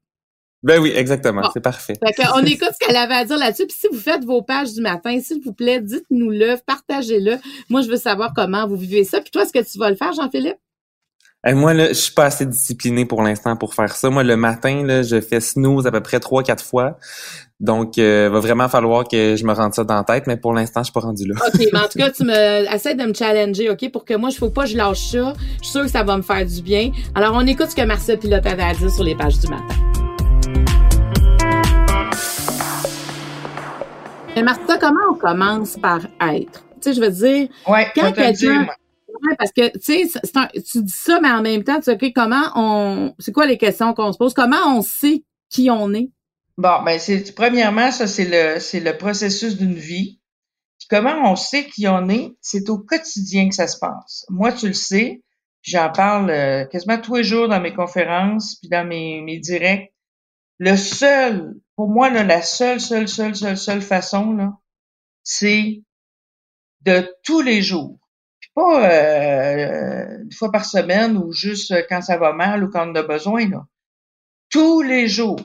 Ben 0.65 0.81
oui, 0.81 0.91
exactement. 0.95 1.47
C'est 1.53 1.61
parfait. 1.61 1.93
on 2.33 2.39
écoute 2.43 2.69
ce 2.73 2.83
qu'elle 2.83 2.97
avait 2.97 3.13
à 3.13 3.23
dire 3.23 3.37
là-dessus. 3.37 3.67
Puis 3.67 3.77
si 3.79 3.87
vous 3.87 3.99
faites 3.99 4.25
vos 4.25 4.41
pages 4.41 4.73
du 4.73 4.81
matin, 4.81 5.19
s'il 5.21 5.39
vous 5.43 5.53
plaît, 5.53 5.79
dites-nous-le, 5.79 6.55
partagez-le. 6.65 7.37
Moi, 7.69 7.81
je 7.81 7.87
veux 7.87 7.97
savoir 7.97 8.33
comment 8.35 8.67
vous 8.67 8.75
vivez 8.75 9.03
ça. 9.03 9.21
Puis 9.21 9.29
toi, 9.29 9.43
est-ce 9.43 9.53
que 9.53 9.63
tu 9.63 9.77
vas 9.77 9.91
le 9.91 9.95
faire, 9.95 10.13
Jean-Philippe? 10.13 10.57
moi, 11.53 11.75
là, 11.75 11.89
je 11.89 11.93
suis 11.93 12.13
pas 12.13 12.25
assez 12.25 12.47
discipliné 12.47 13.05
pour 13.05 13.21
l'instant 13.21 13.55
pour 13.55 13.75
faire 13.75 13.95
ça. 13.95 14.09
Moi, 14.09 14.23
le 14.23 14.35
matin, 14.35 14.83
là, 14.83 15.03
je 15.03 15.21
fais 15.21 15.39
snooze 15.39 15.85
à 15.85 15.91
peu 15.91 16.01
près 16.01 16.19
trois, 16.19 16.41
quatre 16.41 16.65
fois. 16.65 16.97
Donc, 17.59 17.99
euh, 17.99 18.31
va 18.31 18.39
vraiment 18.39 18.67
falloir 18.67 19.07
que 19.07 19.35
je 19.35 19.45
me 19.45 19.53
rende 19.53 19.75
ça 19.75 19.83
dans 19.83 19.97
la 19.97 20.03
tête, 20.03 20.25
mais 20.25 20.37
pour 20.37 20.51
l'instant, 20.53 20.79
je 20.79 20.85
suis 20.85 20.93
pas 20.93 21.01
rendu 21.01 21.27
là. 21.27 21.35
OK, 21.47 21.61
mais 21.71 21.79
en 21.79 21.87
tout 21.87 21.99
cas, 21.99 22.09
tu 22.17 22.23
me 22.23 22.73
essaies 22.73 22.95
de 22.95 23.03
me 23.03 23.13
challenger, 23.13 23.69
OK, 23.69 23.91
pour 23.91 24.03
que 24.05 24.15
moi, 24.15 24.31
je 24.31 24.37
faut 24.37 24.49
pas 24.49 24.63
que 24.63 24.69
je 24.69 24.77
lâche 24.77 25.11
ça. 25.11 25.33
Je 25.59 25.65
suis 25.65 25.71
sûre 25.73 25.83
que 25.83 25.91
ça 25.91 26.01
va 26.01 26.17
me 26.17 26.23
faire 26.23 26.43
du 26.43 26.63
bien. 26.63 26.89
Alors, 27.13 27.35
on 27.35 27.45
écoute 27.45 27.69
ce 27.69 27.75
que 27.75 27.85
Marcel 27.85 28.17
Pilote 28.17 28.47
avait 28.47 28.63
à 28.63 28.73
dire 28.73 28.89
sur 28.89 29.03
les 29.03 29.15
pages 29.15 29.37
du 29.37 29.47
matin. 29.47 30.04
Mais 34.35 34.43
Martha, 34.43 34.77
comment 34.77 34.99
on 35.11 35.15
commence 35.15 35.77
par 35.77 36.01
être? 36.19 36.65
Tu 36.81 36.81
sais, 36.81 36.93
je 36.93 37.01
veux 37.01 37.09
dire, 37.09 37.47
ouais, 37.67 37.87
quand 37.95 38.11
quelqu'un 38.11 38.67
parce 39.37 39.51
que 39.51 39.71
tu 39.77 40.09
sais, 40.09 40.19
tu 40.61 40.83
dis 40.83 40.91
ça, 40.91 41.19
mais 41.21 41.29
en 41.29 41.41
même 41.41 41.63
temps, 41.63 41.79
tu 41.79 41.83
sais, 41.83 42.11
comment 42.13 42.51
on, 42.55 43.15
c'est 43.19 43.31
quoi 43.31 43.45
les 43.45 43.57
questions 43.57 43.93
qu'on 43.93 44.11
se 44.11 44.17
pose? 44.17 44.33
Comment 44.33 44.77
on 44.77 44.81
sait 44.81 45.23
qui 45.49 45.69
on 45.71 45.93
est? 45.93 46.09
Bon, 46.57 46.83
ben 46.83 46.99
c'est 46.99 47.33
premièrement, 47.35 47.91
ça 47.91 48.07
c'est 48.07 48.25
le 48.25 48.59
c'est 48.59 48.79
le 48.79 48.97
processus 48.97 49.57
d'une 49.57 49.73
vie. 49.73 50.19
comment 50.89 51.31
on 51.31 51.35
sait 51.35 51.65
qui 51.65 51.87
on 51.87 52.07
est? 52.09 52.35
C'est 52.41 52.69
au 52.69 52.77
quotidien 52.77 53.49
que 53.49 53.55
ça 53.55 53.67
se 53.67 53.77
passe. 53.79 54.25
Moi, 54.29 54.51
tu 54.51 54.67
le 54.67 54.73
sais, 54.73 55.21
j'en 55.61 55.91
parle 55.91 56.29
euh, 56.29 56.65
quasiment 56.65 56.97
tous 56.97 57.15
les 57.15 57.23
jours 57.23 57.47
dans 57.47 57.59
mes 57.59 57.73
conférences 57.73 58.55
puis 58.55 58.69
dans 58.69 58.85
mes 58.87 59.21
mes 59.21 59.39
directs. 59.39 59.93
Le 60.57 60.77
seul, 60.77 61.55
pour 61.75 61.89
moi, 61.89 62.09
là, 62.09 62.23
la 62.23 62.41
seule, 62.41 62.79
seule, 62.79 63.07
seule, 63.07 63.35
seule, 63.35 63.57
seule 63.57 63.81
façon 63.81 64.53
c'est 65.23 65.81
de 66.81 67.15
tous 67.23 67.41
les 67.41 67.61
jours 67.61 67.97
pas 68.55 68.89
euh, 68.89 70.23
une 70.23 70.31
fois 70.31 70.51
par 70.51 70.65
semaine 70.65 71.17
ou 71.17 71.31
juste 71.31 71.73
quand 71.89 72.01
ça 72.01 72.17
va 72.17 72.33
mal 72.33 72.63
ou 72.63 72.69
quand 72.71 72.89
on 72.89 72.95
a 72.95 73.03
besoin. 73.03 73.47
Là. 73.49 73.67
Tous 74.49 74.81
les 74.81 75.07
jours, 75.07 75.39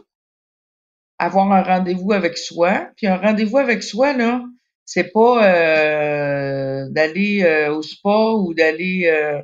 avoir 1.18 1.52
un 1.52 1.62
rendez-vous 1.62 2.12
avec 2.12 2.38
soi. 2.38 2.88
Puis 2.96 3.08
un 3.08 3.16
rendez-vous 3.16 3.58
avec 3.58 3.82
soi, 3.82 4.12
là, 4.12 4.42
c'est 4.84 5.12
pas 5.12 5.44
euh, 5.44 6.88
d'aller 6.90 7.42
euh, 7.42 7.75
au 7.75 7.82
spa 7.82 8.32
ou 8.37 8.54
d'aller 8.54 9.42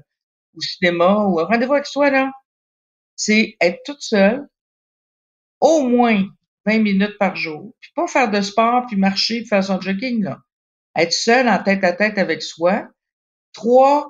au 0.57 0.61
cinéma 0.61 1.27
ou 1.27 1.41
un 1.41 1.45
rendez-vous 1.45 1.75
avec 1.75 1.87
soi, 1.87 2.11
là. 2.11 2.31
C'est 3.17 3.57
être 3.61 3.81
toute 3.85 4.03
seule, 4.03 4.47
au 5.61 5.83
moins 5.83 6.25
20 6.67 6.81
minutes 6.81 7.17
par 7.19 7.37
jour. 7.37 7.75
Puis 7.81 7.91
pas 7.95 8.07
faire 8.07 8.31
de 8.31 8.41
sport, 8.41 8.87
puis 8.87 8.97
marcher, 8.97 9.41
puis 9.41 9.49
faire 9.49 9.65
son 9.65 9.81
jogging, 9.81 10.23
là. 10.23 10.39
Être 10.97 11.13
seule 11.13 11.49
en 11.49 11.63
tête 11.63 11.85
à 11.85 11.93
tête 11.93 12.19
avec 12.19 12.43
soi, 12.43 12.89
trois, 13.53 14.09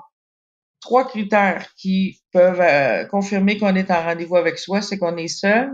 trois 0.81 1.07
critères 1.09 1.73
qui 1.77 2.21
peuvent 2.33 2.61
euh, 2.61 3.05
confirmer 3.07 3.59
qu'on 3.59 3.75
est 3.75 3.91
en 3.91 4.03
rendez-vous 4.03 4.37
avec 4.37 4.59
soi, 4.59 4.83
c'est 4.83 4.99
qu'on 4.99 5.17
est 5.17 5.29
seul, 5.29 5.73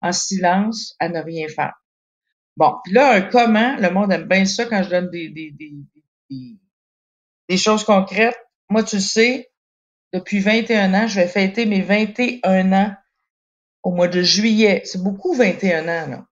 en 0.00 0.12
silence, 0.12 0.94
à 0.98 1.08
ne 1.08 1.20
rien 1.20 1.48
faire. 1.48 1.74
Bon, 2.56 2.74
puis 2.84 2.92
là, 2.92 3.14
un 3.14 3.20
comment, 3.22 3.76
le 3.76 3.90
monde 3.90 4.12
aime 4.12 4.28
bien 4.28 4.44
ça 4.44 4.64
quand 4.64 4.82
je 4.82 4.90
donne 4.90 5.10
des, 5.10 5.28
des, 5.28 5.54
des, 7.48 7.56
choses 7.56 7.84
concrètes. 7.84 8.38
Moi, 8.70 8.84
tu 8.84 9.00
sais, 9.00 9.50
depuis 10.12 10.38
21 10.38 10.94
ans, 10.94 11.06
je 11.08 11.16
vais 11.16 11.26
fêter 11.26 11.66
mes 11.66 11.82
21 11.82 12.72
ans 12.72 12.94
au 13.84 13.92
mois 13.92 14.08
de 14.08 14.22
juillet. 14.22 14.82
C'est 14.84 15.02
beaucoup 15.02 15.34
21 15.34 15.82
ans, 15.82 16.10
là. 16.10 16.26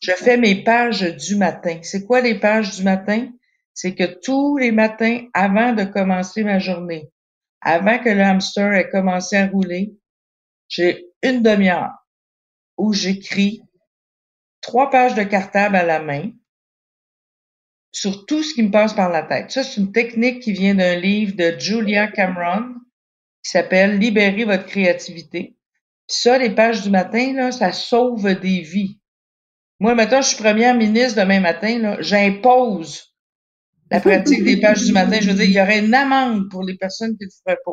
Je 0.00 0.12
fais 0.12 0.36
mes 0.36 0.62
pages 0.62 1.02
du 1.02 1.36
matin. 1.36 1.78
C'est 1.82 2.04
quoi 2.04 2.20
les 2.20 2.38
pages 2.38 2.76
du 2.76 2.84
matin? 2.84 3.28
c'est 3.74 3.94
que 3.94 4.18
tous 4.20 4.58
les 4.58 4.72
matins, 4.72 5.26
avant 5.34 5.72
de 5.72 5.84
commencer 5.84 6.44
ma 6.44 6.58
journée, 6.58 7.10
avant 7.60 7.98
que 7.98 8.10
le 8.10 8.22
hamster 8.22 8.72
ait 8.72 8.90
commencé 8.90 9.36
à 9.36 9.46
rouler, 9.46 9.94
j'ai 10.68 11.06
une 11.22 11.42
demi-heure 11.42 11.92
où 12.76 12.92
j'écris 12.92 13.62
trois 14.60 14.90
pages 14.90 15.14
de 15.14 15.22
cartable 15.22 15.76
à 15.76 15.84
la 15.84 16.00
main 16.00 16.30
sur 17.92 18.24
tout 18.26 18.42
ce 18.42 18.54
qui 18.54 18.62
me 18.62 18.70
passe 18.70 18.94
par 18.94 19.10
la 19.10 19.22
tête. 19.22 19.50
Ça, 19.50 19.62
c'est 19.62 19.80
une 19.80 19.92
technique 19.92 20.40
qui 20.40 20.52
vient 20.52 20.74
d'un 20.74 20.96
livre 20.96 21.36
de 21.36 21.58
Julia 21.58 22.08
Cameron 22.08 22.74
qui 23.42 23.50
s'appelle 23.50 23.98
Libérer 23.98 24.44
votre 24.44 24.66
créativité. 24.66 25.56
Ça, 26.12 26.38
les 26.38 26.54
pages 26.54 26.82
du 26.82 26.90
matin, 26.90 27.32
là, 27.34 27.52
ça 27.52 27.72
sauve 27.72 28.34
des 28.40 28.60
vies. 28.60 28.98
Moi, 29.80 29.94
maintenant, 29.94 30.22
je 30.22 30.28
suis 30.28 30.42
première 30.42 30.74
ministre 30.76 31.20
demain 31.20 31.40
matin, 31.40 31.96
j'impose 32.00 33.12
la 33.90 34.00
pratique 34.00 34.44
des 34.44 34.58
pages 34.60 34.84
du 34.84 34.92
matin. 34.92 35.18
Je 35.20 35.30
veux 35.30 35.36
dire, 35.36 35.44
il 35.44 35.52
y 35.52 35.60
aurait 35.60 35.80
une 35.80 35.92
amende 35.92 36.50
pour 36.50 36.62
les 36.62 36.76
personnes 36.76 37.16
qui 37.16 37.24
ne 37.24 37.28
le 37.28 37.32
feraient 37.44 37.60
pas. 37.64 37.72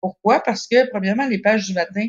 Pourquoi? 0.00 0.40
Parce 0.40 0.66
que, 0.66 0.88
premièrement, 0.90 1.28
les 1.28 1.38
pages 1.38 1.66
du 1.66 1.74
matin, 1.74 2.08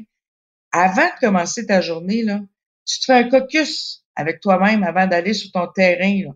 avant 0.71 1.05
de 1.05 1.19
commencer 1.19 1.65
ta 1.65 1.81
journée, 1.81 2.23
là, 2.23 2.39
tu 2.85 2.99
te 2.99 3.05
fais 3.05 3.13
un 3.13 3.29
caucus 3.29 4.03
avec 4.15 4.39
toi-même 4.39 4.83
avant 4.83 5.07
d'aller 5.07 5.33
sur 5.33 5.51
ton 5.51 5.67
terrain. 5.67 6.21
Là. 6.25 6.31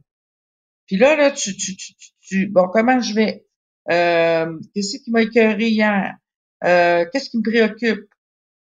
Puis 0.85 0.97
là, 0.97 1.15
là, 1.15 1.31
tu, 1.31 1.55
tu, 1.55 1.75
tu, 1.75 1.93
tu 2.21 2.47
bon, 2.47 2.67
comment 2.71 2.99
je 2.99 3.13
vais? 3.15 3.45
Euh, 3.91 4.59
qu'est-ce 4.73 4.97
qui 4.99 5.11
m'a 5.11 5.23
écœuré 5.23 5.69
hier? 5.69 6.13
Euh, 6.63 7.05
qu'est-ce 7.11 7.29
qui 7.29 7.37
me 7.37 7.43
préoccupe? 7.43 8.09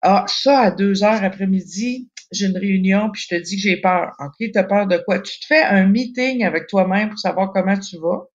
Ah, 0.07 0.23
ça, 0.27 0.59
à 0.59 0.71
deux 0.71 1.03
heures 1.03 1.23
après-midi, 1.23 2.11
j'ai 2.31 2.45
une 2.45 2.57
réunion, 2.57 3.09
puis 3.11 3.23
je 3.23 3.35
te 3.35 3.41
dis 3.41 3.55
que 3.55 3.61
j'ai 3.63 3.81
peur. 3.81 4.13
OK, 4.19 4.35
tu 4.37 4.51
as 4.55 4.63
peur 4.63 4.85
de 4.85 4.97
quoi? 4.99 5.19
Tu 5.19 5.39
te 5.39 5.47
fais 5.47 5.63
un 5.63 5.87
meeting 5.87 6.43
avec 6.43 6.67
toi-même 6.67 7.09
pour 7.09 7.17
savoir 7.17 7.51
comment 7.51 7.75
tu 7.79 7.97
vas 7.97 8.27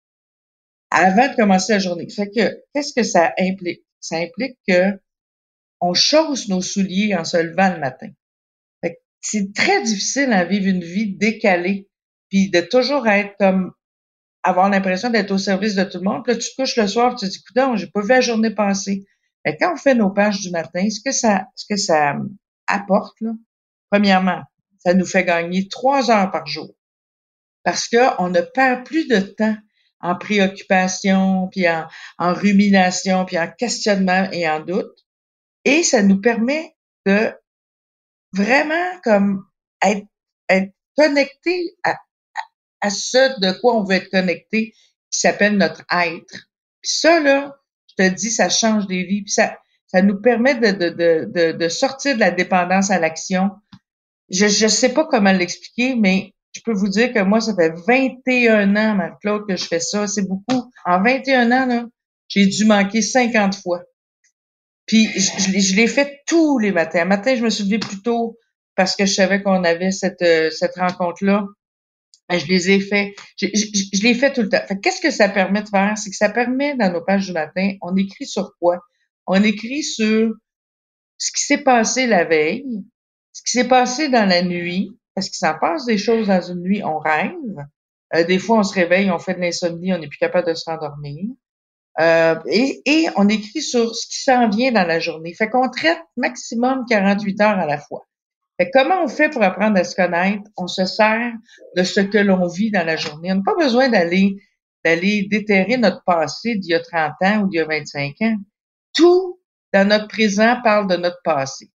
avant 0.91 1.29
de 1.29 1.37
commencer 1.37 1.75
la 1.75 1.79
journée. 1.79 2.09
Fait 2.11 2.29
que, 2.29 2.61
qu'est-ce 2.75 2.93
que 2.93 3.05
ça 3.05 3.33
implique? 3.39 3.85
Ça 4.01 4.17
implique 4.17 4.59
que 4.67 4.99
on 5.81 5.95
chausse 5.95 6.49
nos 6.49 6.61
souliers 6.61 7.15
en 7.15 7.23
se 7.23 7.37
levant 7.37 7.73
le 7.73 7.79
matin. 7.79 8.09
Fait 8.83 8.95
que 8.95 8.99
c'est 9.21 9.55
très 9.55 9.81
difficile 9.85 10.33
à 10.33 10.45
vivre 10.45 10.67
une 10.67 10.83
vie 10.83 11.15
décalée, 11.17 11.89
puis 12.31 12.51
de 12.51 12.63
toujours 12.63 13.07
être 13.07 13.37
comme 13.39 13.73
avoir 14.43 14.71
l'impression 14.71 15.09
d'être 15.09 15.31
au 15.31 15.39
service 15.39 15.77
de 15.77 15.85
tout 15.85 15.99
le 15.99 16.05
monde. 16.05 16.25
Puis 16.25 16.33
là, 16.33 16.39
tu 16.41 16.51
te 16.51 16.61
couches 16.61 16.77
le 16.77 16.89
soir, 16.89 17.15
tu 17.15 17.27
te 17.27 17.31
dis, 17.31 17.39
écoute, 17.39 17.77
j'ai 17.79 17.87
pas 17.87 18.01
vu 18.01 18.09
la 18.09 18.21
journée 18.21 18.51
passer. 18.51 19.05
Fait 19.45 19.57
quand 19.57 19.75
on 19.75 19.77
fait 19.77 19.95
nos 19.95 20.11
pages 20.11 20.41
du 20.41 20.51
matin, 20.51 20.89
ce 20.91 21.01
que 21.03 21.13
ça, 21.13 21.47
ce 21.55 21.65
que 21.69 21.77
ça 21.77 22.17
apporte, 22.67 23.21
là, 23.21 23.33
Premièrement, 23.91 24.43
ça 24.79 24.95
nous 24.95 25.05
fait 25.05 25.25
gagner 25.25 25.69
trois 25.69 26.11
heures 26.11 26.31
par 26.31 26.47
jour 26.47 26.73
parce 27.65 27.89
qu'on 27.89 28.31
ne 28.31 28.41
perd 28.41 28.85
plus 28.85 29.07
de 29.07 29.19
temps 29.19 29.57
en 30.01 30.17
préoccupation, 30.17 31.49
puis 31.49 31.67
en, 31.69 31.87
rumination, 32.19 33.27
puis 33.27 33.39
en 33.39 33.51
questionnement 33.51 34.31
et 34.33 34.49
en 34.49 34.61
doute. 34.61 35.07
Et 35.67 35.83
ça 35.83 36.03
nous 36.03 36.21
permet 36.23 36.75
de 37.05 37.35
vraiment 38.33 38.99
comme 39.05 39.45
être, 39.85 40.07
être 40.49 40.73
connecté 40.97 41.77
à, 41.85 41.99
à, 42.81 42.89
ce 42.89 43.39
de 43.41 43.61
quoi 43.61 43.77
on 43.77 43.85
veut 43.85 43.97
être 43.97 44.11
connecté, 44.11 44.73
qui 45.11 45.21
s'appelle 45.21 45.59
notre 45.59 45.85
être. 45.91 46.47
Puis 46.81 46.93
ça, 46.93 47.21
là, 47.21 47.60
je 47.91 48.05
te 48.05 48.09
dis, 48.15 48.31
ça 48.31 48.49
change 48.49 48.87
des 48.87 49.05
vies. 49.05 49.23
Puis 49.23 49.33
ça, 49.33 49.57
ça 49.87 50.03
nous 50.03 50.21
permet 50.21 50.55
de, 50.55 50.71
de, 50.71 51.25
de, 51.25 51.53
de 51.53 51.69
sortir 51.69 52.15
de 52.15 52.21
la 52.21 52.31
dépendance 52.31 52.91
à 52.91 52.99
l'action, 52.99 53.51
je 54.31 54.45
ne 54.45 54.69
sais 54.69 54.95
pas 54.95 55.05
comment 55.07 55.33
l'expliquer, 55.33 55.97
mais 55.97 56.33
je 56.55 56.61
peux 56.65 56.73
vous 56.73 56.89
dire 56.89 57.13
que 57.13 57.21
moi, 57.21 57.41
ça 57.41 57.55
fait 57.55 57.73
21 57.87 58.77
ans, 58.77 58.95
Marc-Claude, 58.95 59.47
que 59.49 59.57
je 59.57 59.65
fais 59.65 59.81
ça. 59.81 60.07
C'est 60.07 60.27
beaucoup. 60.27 60.71
En 60.85 61.03
21 61.03 61.51
ans, 61.53 61.67
là, 61.67 61.85
j'ai 62.29 62.47
dû 62.47 62.65
manquer 62.65 63.03
50 63.03 63.57
fois. 63.57 63.83
Puis 64.87 65.07
je, 65.07 65.77
l'ai 65.77 65.87
fait 65.87 66.21
tous 66.27 66.59
les 66.59 66.73
matins. 66.73 67.03
Un 67.03 67.05
matin, 67.05 67.37
je 67.37 67.43
me 67.43 67.51
suis 67.51 67.65
levée 67.65 67.79
plus 67.79 68.03
tôt 68.03 68.37
parce 68.75 68.97
que 68.97 69.07
je 69.07 69.15
savais 69.15 69.43
qu'on 69.43 69.63
avait 69.63 69.93
cette, 69.93 70.23
euh, 70.23 70.51
cette 70.51 70.77
rencontre-là. 70.77 71.45
Ben, 72.31 72.39
je 72.39 72.47
les 72.47 72.71
ai 72.71 72.81
fait. 72.81 73.15
Je, 73.37 73.49
je, 73.53 74.03
l'ai 74.03 74.15
fait 74.15 74.33
tout 74.33 74.43
le 74.43 74.49
temps. 74.49 74.63
qu'est-ce 74.83 75.01
que 75.01 75.11
ça 75.11 75.29
permet 75.29 75.63
de 75.63 75.69
faire? 75.69 75.99
C'est 75.99 76.11
que 76.11 76.17
ça 76.17 76.31
permet, 76.31 76.77
dans 76.77 76.93
nos 76.93 77.01
pages 77.01 77.27
du 77.27 77.33
matin, 77.33 77.73
on 77.83 77.97
écrit 77.97 78.27
sur 78.27 78.53
quoi? 78.61 78.79
On 79.27 79.43
écrit 79.43 79.83
sur 79.83 80.33
ce 81.19 81.33
qui 81.33 81.43
s'est 81.43 81.65
passé 81.65 82.07
la 82.07 82.25
veille, 82.25 82.85
ce 83.33 83.43
qui 83.43 83.51
s'est 83.51 83.69
passé 83.69 84.09
dans 84.09 84.29
la 84.29 84.43
nuit, 84.43 84.97
parce 85.15 85.29
qu'il 85.29 85.39
s'en 85.39 85.59
passe 85.59 85.87
des 85.87 85.99
choses 85.99 86.29
dans 86.29 86.41
une 86.41 86.61
nuit, 86.61 86.85
on 86.85 86.99
rêve. 86.99 87.33
Euh, 88.15 88.25
des 88.25 88.39
fois, 88.39 88.59
on 88.59 88.63
se 88.63 88.75
réveille, 88.75 89.11
on 89.11 89.19
fait 89.19 89.35
de 89.35 89.41
l'insomnie, 89.41 89.93
on 89.93 89.99
n'est 89.99 90.09
plus 90.09 90.19
capable 90.19 90.47
de 90.47 90.55
se 90.55 90.71
rendormir. 90.71 91.25
Euh, 92.01 92.37
et, 92.47 92.81
et, 92.87 93.09
on 93.17 93.29
écrit 93.29 93.61
sur 93.61 93.95
ce 93.95 94.07
qui 94.07 94.23
s'en 94.23 94.49
vient 94.49 94.71
dans 94.71 94.87
la 94.87 95.01
journée. 95.01 95.35
Fait 95.35 95.51
qu'on 95.51 95.69
traite 95.69 96.01
maximum 96.17 96.85
48 96.89 97.41
heures 97.41 97.59
à 97.59 97.67
la 97.67 97.79
fois. 97.79 98.07
Comment 98.73 99.05
on 99.05 99.09
fait 99.09 99.31
pour 99.31 99.43
apprendre 99.43 99.79
à 99.79 99.85
se 99.85 99.95
connaître? 99.95 100.43
On 100.57 100.67
se 100.67 100.85
sert 100.85 101.33
de 101.77 101.83
ce 101.83 102.01
que 102.01 102.19
l'on 102.19 102.47
vit 102.47 102.71
dans 102.71 102.85
la 102.85 102.97
journée. 102.97 103.33
On 103.33 103.37
n'a 103.37 103.43
pas 103.45 103.55
besoin 103.55 103.89
d'aller 103.89 104.37
déterrer 104.85 105.77
notre 105.77 106.03
passé 106.05 106.57
d'il 106.57 106.71
y 106.71 106.75
a 106.75 106.81
30 106.81 107.13
ans 107.23 107.41
ou 107.43 107.49
d'il 107.49 107.59
y 107.59 107.61
a 107.61 107.67
25 107.67 108.15
ans. 108.23 108.37
Tout 108.95 109.41
dans 109.73 109.89
notre 109.89 110.09
présent 110.09 110.61
parle 110.63 110.89
de 110.89 110.97
notre 110.97 111.21
passé. 111.23 111.71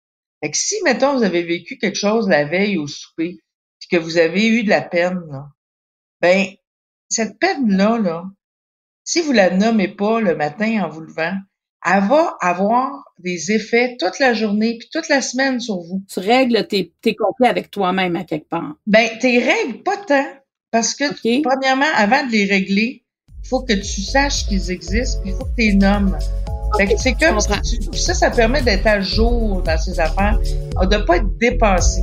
Fait 0.43 0.55
si, 0.55 0.77
mettons, 0.85 1.17
vous 1.17 1.25
avez 1.25 1.43
vécu 1.43 1.77
quelque 1.77 1.99
chose 1.99 2.29
la 2.29 2.45
veille 2.45 2.79
au 2.79 2.87
souper, 2.87 3.39
puis 3.79 3.89
que 3.91 3.97
vous 3.97 4.17
avez 4.17 4.47
eu 4.47 4.63
de 4.63 4.71
la 4.71 4.81
peine, 4.81 5.21
là, 5.31 5.49
ben, 6.21 6.47
cette 7.09 7.39
peine-là, 7.39 7.99
là, 7.99 8.25
si 9.05 9.21
vous 9.21 9.33
la 9.33 9.51
nommez 9.51 9.89
pas 9.89 10.21
le 10.21 10.37
matin 10.37 10.85
en 10.85 10.89
vous 10.89 11.01
levant, 11.01 11.37
elle 11.85 12.05
va 12.09 12.37
avoir 12.41 12.91
des 13.19 13.53
effets 13.53 13.97
toute 13.99 14.19
la 14.19 14.35
journée 14.35 14.77
puis 14.79 14.89
toute 14.93 15.09
la 15.09 15.21
semaine 15.23 15.61
sur 15.61 15.77
vous. 15.77 16.03
Tu 16.13 16.21
règles 16.21 16.67
tes, 16.67 16.93
tes 17.03 17.15
conflits 17.15 17.49
avec 17.49 17.71
toi-même 17.71 18.17
à 18.17 18.25
quelque 18.25 18.49
part. 18.49 18.75
Ben, 18.87 19.09
tes 19.21 19.39
règles, 19.39 19.83
pas 19.83 19.97
tant. 19.97 20.27
Parce 20.71 20.95
que, 20.95 21.05
premièrement, 21.43 21.87
avant 21.97 22.25
de 22.27 22.31
les 22.33 22.45
régler, 22.45 23.03
il 23.43 23.49
faut 23.49 23.63
que 23.63 23.73
tu 23.73 24.03
saches 24.03 24.47
qu'ils 24.47 24.71
existent, 24.71 25.21
puis 25.23 25.31
il 25.33 25.37
faut 25.37 25.45
que 25.45 25.55
tu 25.59 25.69
les 25.71 25.75
nommes. 25.75 26.17
Fait 26.77 26.87
que 26.87 26.93
c'est 26.99 27.15
comme 27.15 27.41
si 27.41 27.79
tu- 27.81 27.99
ça, 27.99 28.15
ça 28.15 28.31
permet 28.31 28.63
d'être 28.63 28.87
à 28.87 29.01
jour 29.01 29.61
dans 29.63 29.77
ces 29.77 29.99
affaires, 29.99 30.39
de 30.39 30.97
pas 31.05 31.17
être 31.17 31.37
dépassé. 31.39 32.03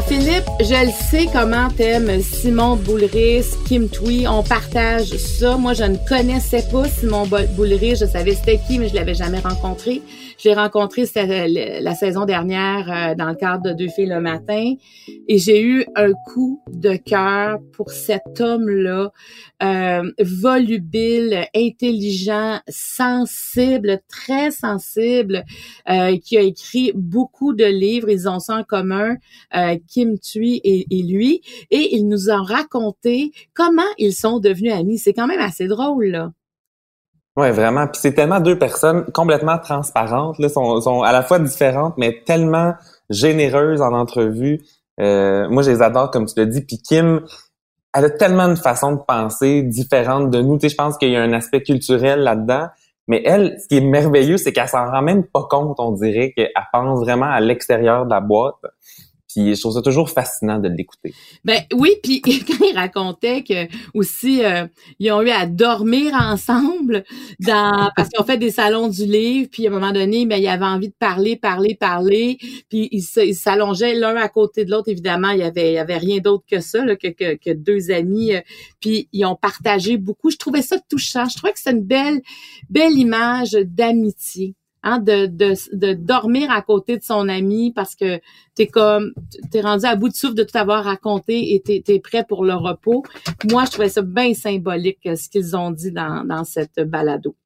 Jean-Philippe, 0.00 0.48
je 0.60 0.86
le 0.86 0.90
sais 0.92 1.26
comment 1.30 1.68
t'aimes 1.68 2.22
Simon 2.22 2.76
Boulris, 2.76 3.44
Kim 3.66 3.90
Twee, 3.90 4.26
on 4.26 4.42
partage 4.42 5.08
ça. 5.16 5.58
Moi, 5.58 5.74
je 5.74 5.84
ne 5.84 5.96
connaissais 6.08 6.64
pas 6.72 6.88
Simon 6.88 7.26
Bo- 7.26 7.46
Boulris, 7.54 7.96
je 7.96 8.06
savais 8.06 8.34
c'était 8.34 8.58
qui, 8.66 8.78
mais 8.78 8.88
je 8.88 8.94
l'avais 8.94 9.12
jamais 9.12 9.40
rencontré. 9.40 10.00
Je 10.38 10.48
l'ai 10.48 10.54
rencontré 10.54 11.04
c'était 11.04 11.48
la, 11.48 11.94
saison 11.94 12.24
dernière 12.24 12.90
euh, 12.90 13.14
dans 13.14 13.28
le 13.28 13.34
cadre 13.34 13.62
de 13.62 13.72
Deux 13.72 13.88
filles 13.88 14.06
le 14.06 14.20
matin 14.20 14.74
et 15.28 15.38
j'ai 15.38 15.62
eu 15.62 15.84
un 15.96 16.12
coup 16.12 16.62
de 16.72 16.96
cœur 16.96 17.58
pour 17.74 17.90
cet 17.90 18.40
homme-là, 18.40 19.12
euh, 19.62 20.10
volubile, 20.18 21.44
intelligent, 21.54 22.60
sensible, 22.68 24.00
très 24.08 24.50
sensible, 24.50 25.44
euh, 25.90 26.16
qui 26.16 26.38
a 26.38 26.40
écrit 26.40 26.92
beaucoup 26.94 27.52
de 27.52 27.66
livres. 27.66 28.08
Ils 28.08 28.28
ont 28.28 28.38
ça 28.38 28.56
en 28.56 28.64
commun, 28.64 29.16
euh, 29.54 29.76
Kim 29.90 30.18
Thuy 30.18 30.60
et, 30.64 31.02
lui, 31.02 31.42
et 31.70 31.96
ils 31.96 32.06
nous 32.06 32.30
ont 32.30 32.42
raconté 32.42 33.32
comment 33.54 33.82
ils 33.98 34.14
sont 34.14 34.38
devenus 34.38 34.72
amis. 34.72 34.98
C'est 34.98 35.12
quand 35.12 35.26
même 35.26 35.40
assez 35.40 35.66
drôle, 35.66 36.06
là. 36.06 36.30
Ouais, 37.36 37.52
vraiment. 37.52 37.86
Puis 37.86 38.00
c'est 38.02 38.12
tellement 38.12 38.40
deux 38.40 38.58
personnes 38.58 39.04
complètement 39.12 39.58
transparentes, 39.58 40.38
là, 40.38 40.48
sont, 40.48 40.80
sont 40.80 41.02
à 41.02 41.12
la 41.12 41.22
fois 41.22 41.38
différentes, 41.38 41.94
mais 41.96 42.22
tellement 42.24 42.74
généreuses 43.08 43.80
en 43.80 43.92
entrevue. 43.92 44.60
Euh, 45.00 45.48
moi, 45.48 45.62
je 45.62 45.70
les 45.70 45.82
adore, 45.82 46.10
comme 46.10 46.26
tu 46.26 46.34
l'as 46.36 46.46
dit. 46.46 46.60
Puis 46.62 46.78
Kim, 46.78 47.22
elle 47.94 48.04
a 48.04 48.10
tellement 48.10 48.44
une 48.44 48.56
façon 48.56 48.92
de 48.92 49.00
penser 49.06 49.62
différente 49.62 50.30
de 50.30 50.40
nous. 50.42 50.58
Tu 50.58 50.62
sais, 50.62 50.68
je 50.70 50.76
pense 50.76 50.98
qu'il 50.98 51.10
y 51.10 51.16
a 51.16 51.22
un 51.22 51.32
aspect 51.32 51.62
culturel 51.62 52.20
là-dedans. 52.20 52.68
Mais 53.08 53.22
elle, 53.24 53.56
ce 53.60 53.66
qui 53.66 53.78
est 53.78 53.80
merveilleux, 53.80 54.36
c'est 54.36 54.52
qu'elle 54.52 54.68
s'en 54.68 54.88
rend 54.88 55.02
même 55.02 55.24
pas 55.24 55.44
compte, 55.50 55.80
on 55.80 55.92
dirait, 55.92 56.32
qu'elle 56.32 56.52
pense 56.72 57.00
vraiment 57.00 57.26
à 57.26 57.40
l'extérieur 57.40 58.04
de 58.04 58.10
la 58.10 58.20
boîte. 58.20 58.54
Puis 59.30 59.54
je 59.54 59.60
trouve 59.60 59.74
ça 59.74 59.82
toujours 59.82 60.10
fascinant 60.10 60.58
de 60.58 60.68
l'écouter. 60.68 61.14
Ben 61.44 61.60
oui, 61.72 61.90
puis 62.02 62.20
quand 62.22 62.64
il 62.64 62.74
racontait 62.74 63.44
que 63.44 63.68
aussi 63.94 64.44
euh, 64.44 64.66
ils 64.98 65.12
ont 65.12 65.22
eu 65.22 65.30
à 65.30 65.46
dormir 65.46 66.14
ensemble 66.14 67.04
dans 67.38 67.90
parce 67.96 68.08
qu'ils 68.08 68.20
ont 68.20 68.24
fait 68.24 68.38
des 68.38 68.50
salons 68.50 68.88
du 68.88 69.04
livre, 69.06 69.48
puis 69.50 69.66
à 69.66 69.70
un 69.70 69.72
moment 69.72 69.92
donné, 69.92 70.26
ben 70.26 70.36
il 70.36 70.48
avait 70.48 70.64
envie 70.64 70.88
de 70.88 70.94
parler, 70.98 71.36
parler, 71.36 71.76
parler, 71.76 72.38
puis 72.68 72.88
ils 72.90 73.34
s'allongeaient 73.34 73.94
l'un 73.94 74.16
à 74.16 74.28
côté 74.28 74.64
de 74.64 74.70
l'autre. 74.70 74.88
Évidemment, 74.88 75.30
il 75.30 75.38
y 75.38 75.42
avait 75.42 75.70
il 75.72 75.74
y 75.74 75.78
avait 75.78 75.98
rien 75.98 76.18
d'autre 76.18 76.44
que 76.50 76.60
ça, 76.60 76.84
là, 76.84 76.96
que, 76.96 77.08
que 77.08 77.36
que 77.36 77.50
deux 77.50 77.90
amis. 77.92 78.34
euh, 78.34 78.40
puis 78.80 79.08
ils 79.12 79.24
ont 79.24 79.36
partagé 79.36 79.96
beaucoup. 79.96 80.30
Je 80.30 80.38
trouvais 80.38 80.62
ça 80.62 80.78
touchant. 80.88 81.28
Je 81.28 81.36
trouvais 81.36 81.52
que 81.52 81.60
c'est 81.60 81.70
une 81.70 81.84
belle 81.84 82.20
belle 82.68 82.98
image 82.98 83.52
d'amitié. 83.52 84.54
Hein, 84.82 84.98
de, 84.98 85.26
de, 85.26 85.52
de 85.76 85.92
dormir 85.92 86.50
à 86.50 86.62
côté 86.62 86.96
de 86.96 87.02
son 87.02 87.28
ami 87.28 87.70
parce 87.70 87.94
que 87.94 88.18
t'es 88.54 88.66
comme 88.66 89.12
t'es 89.50 89.60
rendu 89.60 89.84
à 89.84 89.94
bout 89.94 90.08
de 90.08 90.14
souffle 90.14 90.34
de 90.34 90.42
tout 90.42 90.56
avoir 90.56 90.84
raconté 90.84 91.54
et 91.54 91.60
t'es 91.60 91.82
es 91.86 92.00
prêt 92.00 92.24
pour 92.26 92.46
le 92.46 92.54
repos. 92.54 93.02
Moi, 93.50 93.66
je 93.66 93.72
trouvais 93.72 93.90
ça 93.90 94.00
bien 94.00 94.32
symbolique 94.32 95.00
euh, 95.04 95.16
ce 95.16 95.28
qu'ils 95.28 95.54
ont 95.54 95.70
dit 95.70 95.92
dans, 95.92 96.24
dans 96.26 96.44
cette 96.44 96.80
balado. 96.80 97.36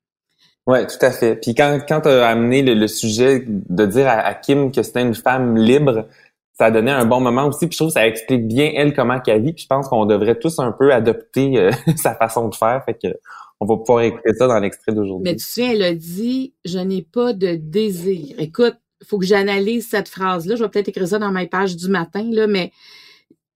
Ouais, 0.69 0.87
tout 0.87 1.05
à 1.05 1.11
fait. 1.11 1.35
Puis 1.35 1.57
quand 1.57 1.81
quand 1.89 2.03
tu 2.03 2.09
as 2.09 2.25
amené 2.29 2.63
le, 2.63 2.75
le 2.75 2.87
sujet 2.87 3.45
de 3.49 3.85
dire 3.85 4.07
à, 4.07 4.21
à 4.21 4.35
Kim 4.35 4.71
que 4.71 4.85
c'était 4.85 5.03
une 5.03 5.17
femme 5.17 5.57
libre, 5.57 6.07
ça 6.53 6.67
a 6.67 6.71
donné 6.71 6.93
un 6.93 7.05
bon 7.05 7.21
moment 7.21 7.47
aussi. 7.47 7.67
Puis 7.67 7.73
je 7.73 7.79
trouve 7.79 7.89
que 7.89 7.95
ça 7.95 8.07
explique 8.07 8.47
bien 8.47 8.71
elle 8.77 8.95
comment 8.95 9.19
qu'elle 9.19 9.43
vit. 9.43 9.53
Puis 9.53 9.65
je 9.65 9.69
pense 9.69 9.89
qu'on 9.89 10.07
devrait 10.07 10.39
tous 10.39 10.61
un 10.61 10.71
peu 10.71 10.93
adopter 10.93 11.59
euh, 11.59 11.73
sa 11.97 12.15
façon 12.15 12.49
de 12.49 12.55
faire. 12.55 12.85
Fait 12.85 12.95
que 12.95 13.09
on 13.61 13.67
va 13.67 13.77
pouvoir 13.77 14.03
écouter 14.03 14.33
ça 14.35 14.47
dans 14.47 14.59
l'extrait 14.59 14.93
d'aujourd'hui. 14.93 15.31
Mais 15.31 15.37
tu 15.37 15.45
souviens, 15.45 15.73
elle 15.73 15.83
a 15.83 15.95
dit 15.95 16.55
Je 16.65 16.79
n'ai 16.79 17.03
pas 17.03 17.33
de 17.33 17.55
désir. 17.55 18.35
Écoute, 18.39 18.77
faut 19.07 19.19
que 19.19 19.27
j'analyse 19.27 19.89
cette 19.89 20.09
phrase-là. 20.09 20.57
Je 20.57 20.63
vais 20.63 20.69
peut-être 20.69 20.89
écrire 20.89 21.09
ça 21.09 21.19
dans 21.19 21.31
ma 21.31 21.47
page 21.47 21.77
du 21.77 21.89
matin, 21.89 22.27
là, 22.31 22.47
mais 22.47 22.73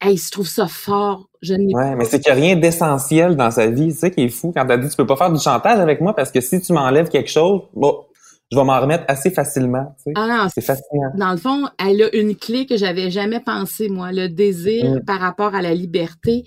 hey, 0.01 0.17
je 0.17 0.31
trouve 0.31 0.47
ça 0.47 0.67
fort. 0.69 1.29
Je 1.43 1.55
n'ai 1.55 1.75
Ouais, 1.75 1.95
mais 1.97 2.05
c'est 2.05 2.21
qu'il 2.21 2.33
n'y 2.33 2.39
a 2.39 2.43
rien 2.43 2.57
d'essentiel 2.57 3.37
dans 3.37 3.51
sa 3.51 3.69
vie. 3.69 3.93
C'est 3.93 3.99
ça 3.99 4.11
qui 4.11 4.23
est 4.23 4.29
fou 4.29 4.53
quand 4.55 4.67
t'as 4.67 4.77
dit 4.77 4.89
tu 4.89 4.97
peux 4.97 5.07
pas 5.07 5.17
faire 5.17 5.33
du 5.33 5.41
chantage 5.41 5.79
avec 5.79 6.01
moi 6.01 6.15
parce 6.15 6.31
que 6.31 6.41
si 6.41 6.61
tu 6.61 6.73
m'enlèves 6.73 7.09
quelque 7.09 7.31
chose, 7.31 7.63
bon, 7.75 8.05
je 8.51 8.57
vais 8.57 8.65
m'en 8.65 8.81
remettre 8.81 9.05
assez 9.09 9.31
facilement. 9.31 9.95
Tu 9.99 10.05
sais. 10.05 10.13
Ah 10.17 10.49
C'est 10.55 10.63
fascinant. 10.63 11.11
dans 11.17 11.33
le 11.33 11.37
fond, 11.37 11.67
elle 11.79 12.03
a 12.03 12.17
une 12.17 12.35
clé 12.35 12.65
que 12.67 12.77
j'avais 12.77 13.11
jamais 13.11 13.41
pensé, 13.41 13.89
moi, 13.89 14.11
le 14.13 14.29
désir 14.29 14.85
Mm. 14.97 15.05
par 15.05 15.21
rapport 15.21 15.55
à 15.55 15.61
la 15.63 15.75
liberté. 15.75 16.45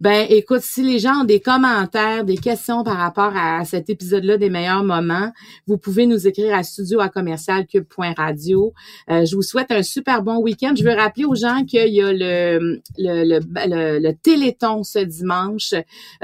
Ben, 0.00 0.26
écoute, 0.28 0.62
si 0.62 0.82
les 0.82 0.98
gens 0.98 1.20
ont 1.20 1.24
des 1.24 1.40
commentaires, 1.40 2.24
des 2.24 2.36
questions 2.36 2.82
par 2.82 2.96
rapport 2.96 3.32
à 3.36 3.64
cet 3.64 3.88
épisode-là 3.90 4.36
des 4.38 4.50
meilleurs 4.50 4.82
moments, 4.84 5.30
vous 5.66 5.78
pouvez 5.78 6.06
nous 6.06 6.26
écrire 6.26 6.54
à 6.54 6.62
studio 6.62 7.00
à 7.00 7.08
commercial 7.08 7.66
cube.radio. 7.66 8.72
Euh, 9.10 9.24
je 9.24 9.36
vous 9.36 9.42
souhaite 9.42 9.70
un 9.70 9.82
super 9.82 10.22
bon 10.22 10.38
week-end. 10.38 10.74
Je 10.76 10.82
veux 10.84 10.94
rappeler 10.94 11.24
aux 11.24 11.34
gens 11.36 11.64
qu'il 11.64 11.92
y 11.94 12.02
a 12.02 12.12
le, 12.12 12.80
le, 12.98 13.24
le, 13.28 13.38
le, 13.66 13.98
le 14.00 14.12
Téléthon 14.14 14.82
ce 14.82 14.98
dimanche 14.98 15.74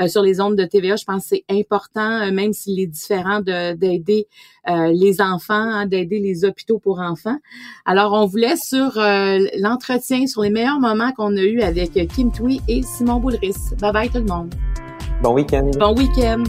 euh, 0.01 0.09
sur 0.09 0.23
les 0.23 0.41
ondes 0.41 0.57
de 0.57 0.65
TVA. 0.65 0.97
Je 0.97 1.05
pense 1.05 1.23
que 1.29 1.37
c'est 1.37 1.45
important, 1.51 2.23
euh, 2.23 2.33
même 2.33 2.53
s'il 2.53 2.81
est 2.81 2.87
différent 2.87 3.41
de- 3.41 3.75
d'aider 3.75 4.27
euh, 4.69 4.89
les 5.11 5.20
enfants, 5.20 5.55
hein, 5.55 5.87
d'aider 5.87 6.20
les 6.20 6.44
hôpitaux 6.44 6.79
pour 6.79 7.01
enfants. 7.01 7.38
Alors, 7.85 8.12
on 8.12 8.27
vous 8.27 8.37
laisse 8.37 8.62
sur 8.68 8.99
euh, 8.99 9.38
l'entretien 9.59 10.27
sur 10.27 10.42
les 10.42 10.51
meilleurs 10.51 10.81
moments 10.81 11.12
qu'on 11.12 11.37
a 11.37 11.42
eu 11.42 11.61
avec 11.61 11.92
Kim 12.09 12.31
Twee 12.31 12.61
et 12.68 12.83
Simon 12.83 13.18
Boulris. 13.18 13.57
Bye 13.81 13.92
bye 13.92 14.09
tout 14.09 14.18
le 14.18 14.25
monde. 14.25 14.55
Bon 15.23 15.35
week-end. 15.35 15.70
Bon 15.79 15.94
week-end. 15.96 16.44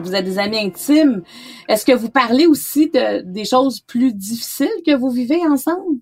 Vous 0.00 0.14
êtes 0.14 0.24
des 0.24 0.38
amis 0.38 0.58
intimes. 0.58 1.22
Est-ce 1.68 1.84
que 1.84 1.92
vous 1.92 2.08
parlez 2.08 2.46
aussi 2.46 2.88
de, 2.88 3.22
des 3.22 3.44
choses 3.44 3.80
plus 3.80 4.14
difficiles 4.14 4.68
que 4.86 4.96
vous 4.96 5.10
vivez 5.10 5.40
ensemble? 5.46 5.98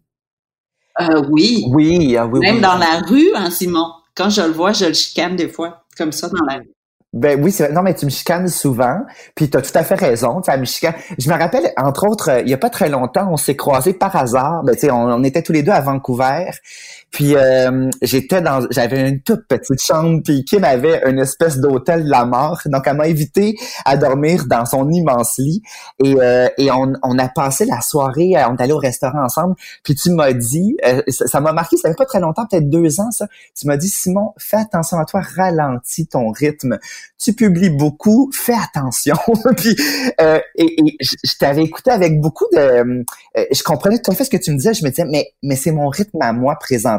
Euh, 1.00 1.22
oui. 1.30 1.64
Oui, 1.70 2.16
ah 2.16 2.26
oui, 2.26 2.40
Même 2.40 2.56
oui. 2.56 2.60
dans 2.60 2.76
la 2.76 3.00
rue, 3.00 3.30
hein, 3.34 3.50
Simon. 3.50 3.86
Quand 4.14 4.30
je 4.30 4.42
le 4.42 4.52
vois, 4.52 4.72
je 4.72 4.86
le 4.86 4.92
chicane 4.92 5.34
des 5.34 5.48
fois, 5.48 5.83
comme 5.96 6.12
ça 6.12 6.28
dans 6.28 6.44
la 6.44 6.58
rue. 6.58 6.73
Ben 7.14 7.40
oui, 7.40 7.52
c'est. 7.52 7.70
Non, 7.70 7.82
mais 7.82 7.94
tu 7.94 8.06
me 8.06 8.10
chicanes 8.10 8.48
souvent, 8.48 8.98
puis 9.36 9.48
tu 9.48 9.56
as 9.56 9.62
tout 9.62 9.70
à 9.76 9.84
fait 9.84 9.94
raison. 9.94 10.40
Tu 10.40 10.50
me 10.50 10.64
chicanes. 10.64 10.94
Je 11.16 11.30
me 11.30 11.38
rappelle, 11.38 11.72
entre 11.76 12.08
autres, 12.08 12.40
il 12.40 12.48
y 12.48 12.54
a 12.54 12.58
pas 12.58 12.70
très 12.70 12.88
longtemps, 12.88 13.28
on 13.30 13.36
s'est 13.36 13.54
croisés 13.54 13.94
par 13.94 14.16
hasard. 14.16 14.64
Ben, 14.64 14.74
tu 14.74 14.80
sais, 14.80 14.90
on, 14.90 15.04
on, 15.04 15.22
était 15.22 15.42
tous 15.42 15.52
les 15.52 15.62
deux 15.62 15.70
à 15.70 15.80
Vancouver. 15.80 16.50
Puis 17.14 17.36
euh, 17.36 17.88
j'étais 18.02 18.40
dans, 18.40 18.66
j'avais 18.70 19.08
une 19.08 19.20
toute 19.20 19.46
petite 19.46 19.80
chambre, 19.80 20.20
puis 20.24 20.44
Kim 20.44 20.64
avait 20.64 21.00
une 21.08 21.20
espèce 21.20 21.58
d'hôtel 21.58 22.04
de 22.04 22.10
la 22.10 22.24
mort. 22.24 22.60
Donc 22.66 22.82
elle 22.86 22.96
m'a 22.96 23.04
invité 23.04 23.54
à 23.84 23.96
dormir 23.96 24.46
dans 24.48 24.66
son 24.66 24.90
immense 24.90 25.38
lit. 25.38 25.62
Et, 26.02 26.16
euh, 26.20 26.48
et 26.58 26.72
on, 26.72 26.92
on, 27.04 27.18
a 27.20 27.28
passé 27.28 27.66
la 27.66 27.80
soirée, 27.82 28.36
euh, 28.36 28.48
on 28.48 28.56
est 28.56 28.62
allé 28.62 28.72
au 28.72 28.78
restaurant 28.78 29.22
ensemble. 29.22 29.54
Puis 29.84 29.94
tu 29.94 30.10
m'as 30.10 30.32
dit, 30.32 30.76
euh, 30.84 31.02
ça 31.08 31.40
m'a 31.40 31.52
marqué, 31.52 31.76
ça 31.76 31.88
fait 31.88 31.94
pas 31.94 32.04
très 32.04 32.18
longtemps, 32.18 32.46
peut-être 32.50 32.68
deux 32.68 32.98
ans 32.98 33.12
ça. 33.12 33.28
Tu 33.56 33.68
m'as 33.68 33.76
dit 33.76 33.88
Simon, 33.88 34.32
fais 34.36 34.56
attention 34.56 34.98
à 34.98 35.04
toi, 35.04 35.20
ralentis 35.20 36.08
ton 36.08 36.32
rythme. 36.32 36.78
Tu 37.18 37.32
publies 37.32 37.70
beaucoup, 37.70 38.30
fais 38.32 38.54
attention. 38.54 39.16
puis 39.56 39.76
euh, 40.20 40.40
et, 40.56 40.64
et 40.64 40.96
je 41.00 41.36
t'avais 41.38 41.62
écouté 41.62 41.90
avec 41.90 42.20
beaucoup 42.20 42.46
de, 42.52 43.04
je 43.36 43.62
comprenais 43.62 43.98
tout 43.98 44.10
à 44.10 44.14
fait 44.14 44.24
ce 44.24 44.30
que 44.30 44.36
tu 44.36 44.50
me 44.50 44.56
disais. 44.56 44.74
Je 44.74 44.84
me 44.84 44.90
disais 44.90 45.04
mais 45.04 45.32
mais 45.42 45.56
c'est 45.56 45.72
mon 45.72 45.88
rythme 45.88 46.18
à 46.20 46.32
moi 46.32 46.56
présent 46.58 46.94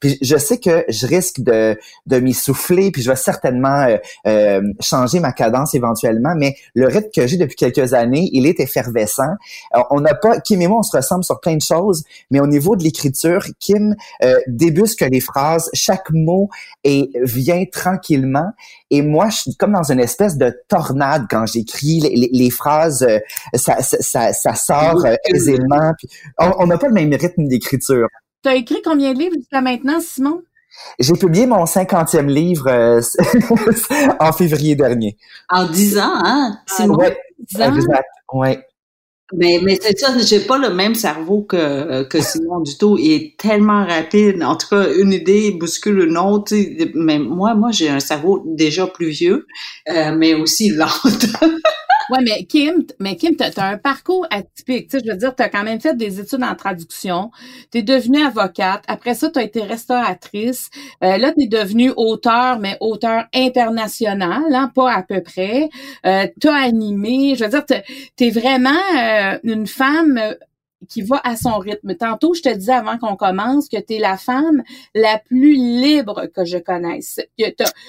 puis 0.00 0.18
je 0.20 0.36
sais 0.36 0.58
que 0.58 0.84
je 0.88 1.06
risque 1.06 1.40
de, 1.40 1.78
de 2.06 2.18
m'y 2.18 2.34
souffler, 2.34 2.90
puis 2.90 3.02
je 3.02 3.10
vais 3.10 3.16
certainement 3.16 3.86
euh, 3.86 3.96
euh, 4.26 4.62
changer 4.80 5.20
ma 5.20 5.32
cadence 5.32 5.74
éventuellement, 5.74 6.34
mais 6.36 6.54
le 6.74 6.86
rythme 6.86 7.10
que 7.14 7.26
j'ai 7.26 7.36
depuis 7.36 7.56
quelques 7.56 7.94
années, 7.94 8.28
il 8.32 8.46
est 8.46 8.60
effervescent. 8.60 9.34
Euh, 9.76 9.80
on 9.90 10.00
n'a 10.00 10.14
pas, 10.14 10.40
Kim 10.40 10.60
et 10.62 10.68
moi, 10.68 10.78
on 10.80 10.82
se 10.82 10.96
ressemble 10.96 11.24
sur 11.24 11.40
plein 11.40 11.56
de 11.56 11.62
choses, 11.62 12.04
mais 12.30 12.40
au 12.40 12.46
niveau 12.46 12.76
de 12.76 12.82
l'écriture, 12.82 13.44
Kim 13.58 13.94
euh, 14.22 14.38
débusque 14.46 15.02
les 15.02 15.20
phrases, 15.20 15.70
chaque 15.72 16.10
mot 16.10 16.48
et 16.84 17.10
vient 17.22 17.64
tranquillement. 17.70 18.50
Et 18.90 19.02
moi, 19.02 19.28
suis 19.42 19.56
comme 19.56 19.72
dans 19.72 19.90
une 19.90 20.00
espèce 20.00 20.36
de 20.36 20.54
tornade 20.68 21.26
quand 21.30 21.46
j'écris 21.46 22.00
les, 22.00 22.30
les, 22.32 22.50
phrases, 22.50 23.06
ça, 23.54 23.82
ça, 23.82 24.32
ça, 24.32 24.54
sort 24.54 25.06
aisément. 25.24 25.92
Puis 25.98 26.08
on 26.38 26.66
n'a 26.66 26.78
pas 26.78 26.88
le 26.88 26.94
même 26.94 27.12
rythme 27.12 27.46
d'écriture. 27.48 28.08
Tu 28.42 28.48
as 28.48 28.56
écrit 28.56 28.82
combien 28.84 29.12
de 29.12 29.18
livres 29.18 29.34
jusqu'à 29.36 29.60
maintenant, 29.60 30.00
Simon? 30.00 30.42
J'ai 30.98 31.12
publié 31.14 31.46
mon 31.46 31.66
cinquantième 31.66 32.28
livre 32.28 32.68
euh, 32.68 33.00
en 34.20 34.32
février 34.32 34.74
dernier. 34.74 35.16
En 35.48 35.66
dix 35.66 35.98
ans, 35.98 36.12
hein? 36.14 36.58
Simon? 36.66 36.96
Oui, 36.98 37.06
exact, 37.58 38.08
ouais. 38.32 38.66
Mais, 39.34 39.60
mais 39.62 39.78
c'est 39.80 39.98
ça, 39.98 40.16
j'ai 40.18 40.40
pas 40.40 40.58
le 40.58 40.70
même 40.70 40.94
cerveau 40.94 41.42
que, 41.42 42.02
que 42.04 42.20
Simon 42.20 42.60
du 42.60 42.76
tout. 42.76 42.98
Il 42.98 43.12
est 43.12 43.36
tellement 43.38 43.86
rapide. 43.86 44.42
En 44.42 44.56
tout 44.56 44.68
cas, 44.68 44.92
une 44.94 45.12
idée 45.12 45.52
bouscule 45.52 46.00
une 46.00 46.18
autre. 46.18 46.54
Mais 46.94 47.18
moi, 47.18 47.54
moi, 47.54 47.70
j'ai 47.72 47.88
un 47.88 48.00
cerveau 48.00 48.42
déjà 48.46 48.86
plus 48.86 49.10
vieux, 49.10 49.46
euh, 49.88 50.14
mais 50.16 50.34
aussi 50.34 50.70
lent. 50.70 50.86
Ouais, 52.10 52.18
mais 52.22 52.44
Kim, 52.44 52.84
mais 53.00 53.16
Kim, 53.16 53.36
t'as 53.36 53.50
as 53.56 53.68
un 53.70 53.78
parcours 53.78 54.26
atypique. 54.30 54.88
Tu 54.88 54.98
sais, 54.98 55.04
je 55.04 55.10
veux 55.10 55.16
dire, 55.16 55.34
t'as 55.34 55.48
quand 55.48 55.62
même 55.62 55.80
fait 55.80 55.96
des 55.96 56.20
études 56.20 56.42
en 56.42 56.54
traduction. 56.54 57.30
T'es 57.70 57.82
devenue 57.82 58.22
avocate. 58.22 58.82
Après 58.88 59.14
ça, 59.14 59.30
t'as 59.30 59.42
été 59.42 59.62
restauratrice. 59.62 60.70
Euh, 61.04 61.18
là, 61.18 61.32
t'es 61.32 61.46
devenue 61.46 61.92
auteur, 61.96 62.58
mais 62.58 62.76
auteur 62.80 63.24
international, 63.34 64.42
hein, 64.52 64.70
pas 64.74 64.92
à 64.92 65.02
peu 65.02 65.22
près. 65.22 65.68
Euh, 66.06 66.26
t'as 66.40 66.54
animé. 66.54 67.34
Je 67.36 67.44
veux 67.44 67.50
dire, 67.50 67.64
t'es 68.16 68.30
vraiment 68.30 68.70
euh, 68.98 69.38
une 69.44 69.66
femme 69.66 70.18
euh, 70.18 70.34
qui 70.88 71.02
va 71.02 71.20
à 71.24 71.36
son 71.36 71.58
rythme. 71.58 71.94
Tantôt, 71.94 72.34
je 72.34 72.42
te 72.42 72.54
disais 72.54 72.72
avant 72.72 72.98
qu'on 72.98 73.16
commence 73.16 73.68
que 73.68 73.80
tu 73.80 73.94
es 73.94 73.98
la 73.98 74.16
femme 74.16 74.62
la 74.94 75.18
plus 75.18 75.54
libre 75.54 76.26
que 76.34 76.44
je 76.44 76.58
connaisse. 76.58 77.20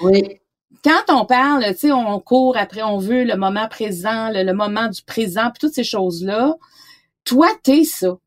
Oui 0.00 0.40
quand 0.82 1.04
on 1.08 1.24
parle, 1.24 1.64
tu 1.72 1.78
sais, 1.78 1.92
on 1.92 2.18
court 2.20 2.56
après, 2.56 2.82
on 2.82 2.98
veut 2.98 3.24
le 3.24 3.36
moment 3.36 3.68
présent, 3.68 4.30
le, 4.30 4.52
moment 4.52 4.88
du 4.88 5.02
présent, 5.02 5.50
puis 5.50 5.60
toutes 5.60 5.74
ces 5.74 5.84
choses-là. 5.84 6.54
Toi, 7.24 7.48
t'es 7.62 7.84
ça. 7.84 8.18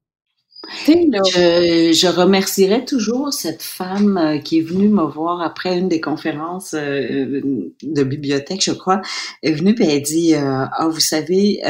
Je, 0.85 1.93
je, 1.93 2.07
remercierais 2.07 2.83
toujours 2.83 3.31
cette 3.31 3.61
femme 3.61 4.17
euh, 4.17 4.37
qui 4.39 4.59
est 4.59 4.61
venue 4.61 4.89
me 4.89 5.03
voir 5.03 5.41
après 5.41 5.77
une 5.77 5.87
des 5.87 6.01
conférences 6.01 6.73
euh, 6.73 7.41
de 7.83 8.03
bibliothèque, 8.03 8.63
je 8.63 8.71
crois. 8.71 9.01
Elle 9.41 9.51
est 9.51 9.55
venue 9.55 9.75
et 9.79 9.95
elle 9.95 10.01
dit 10.01 10.35
euh, 10.35 10.65
ah 10.71 10.89
vous 10.89 10.99
savez 10.99 11.61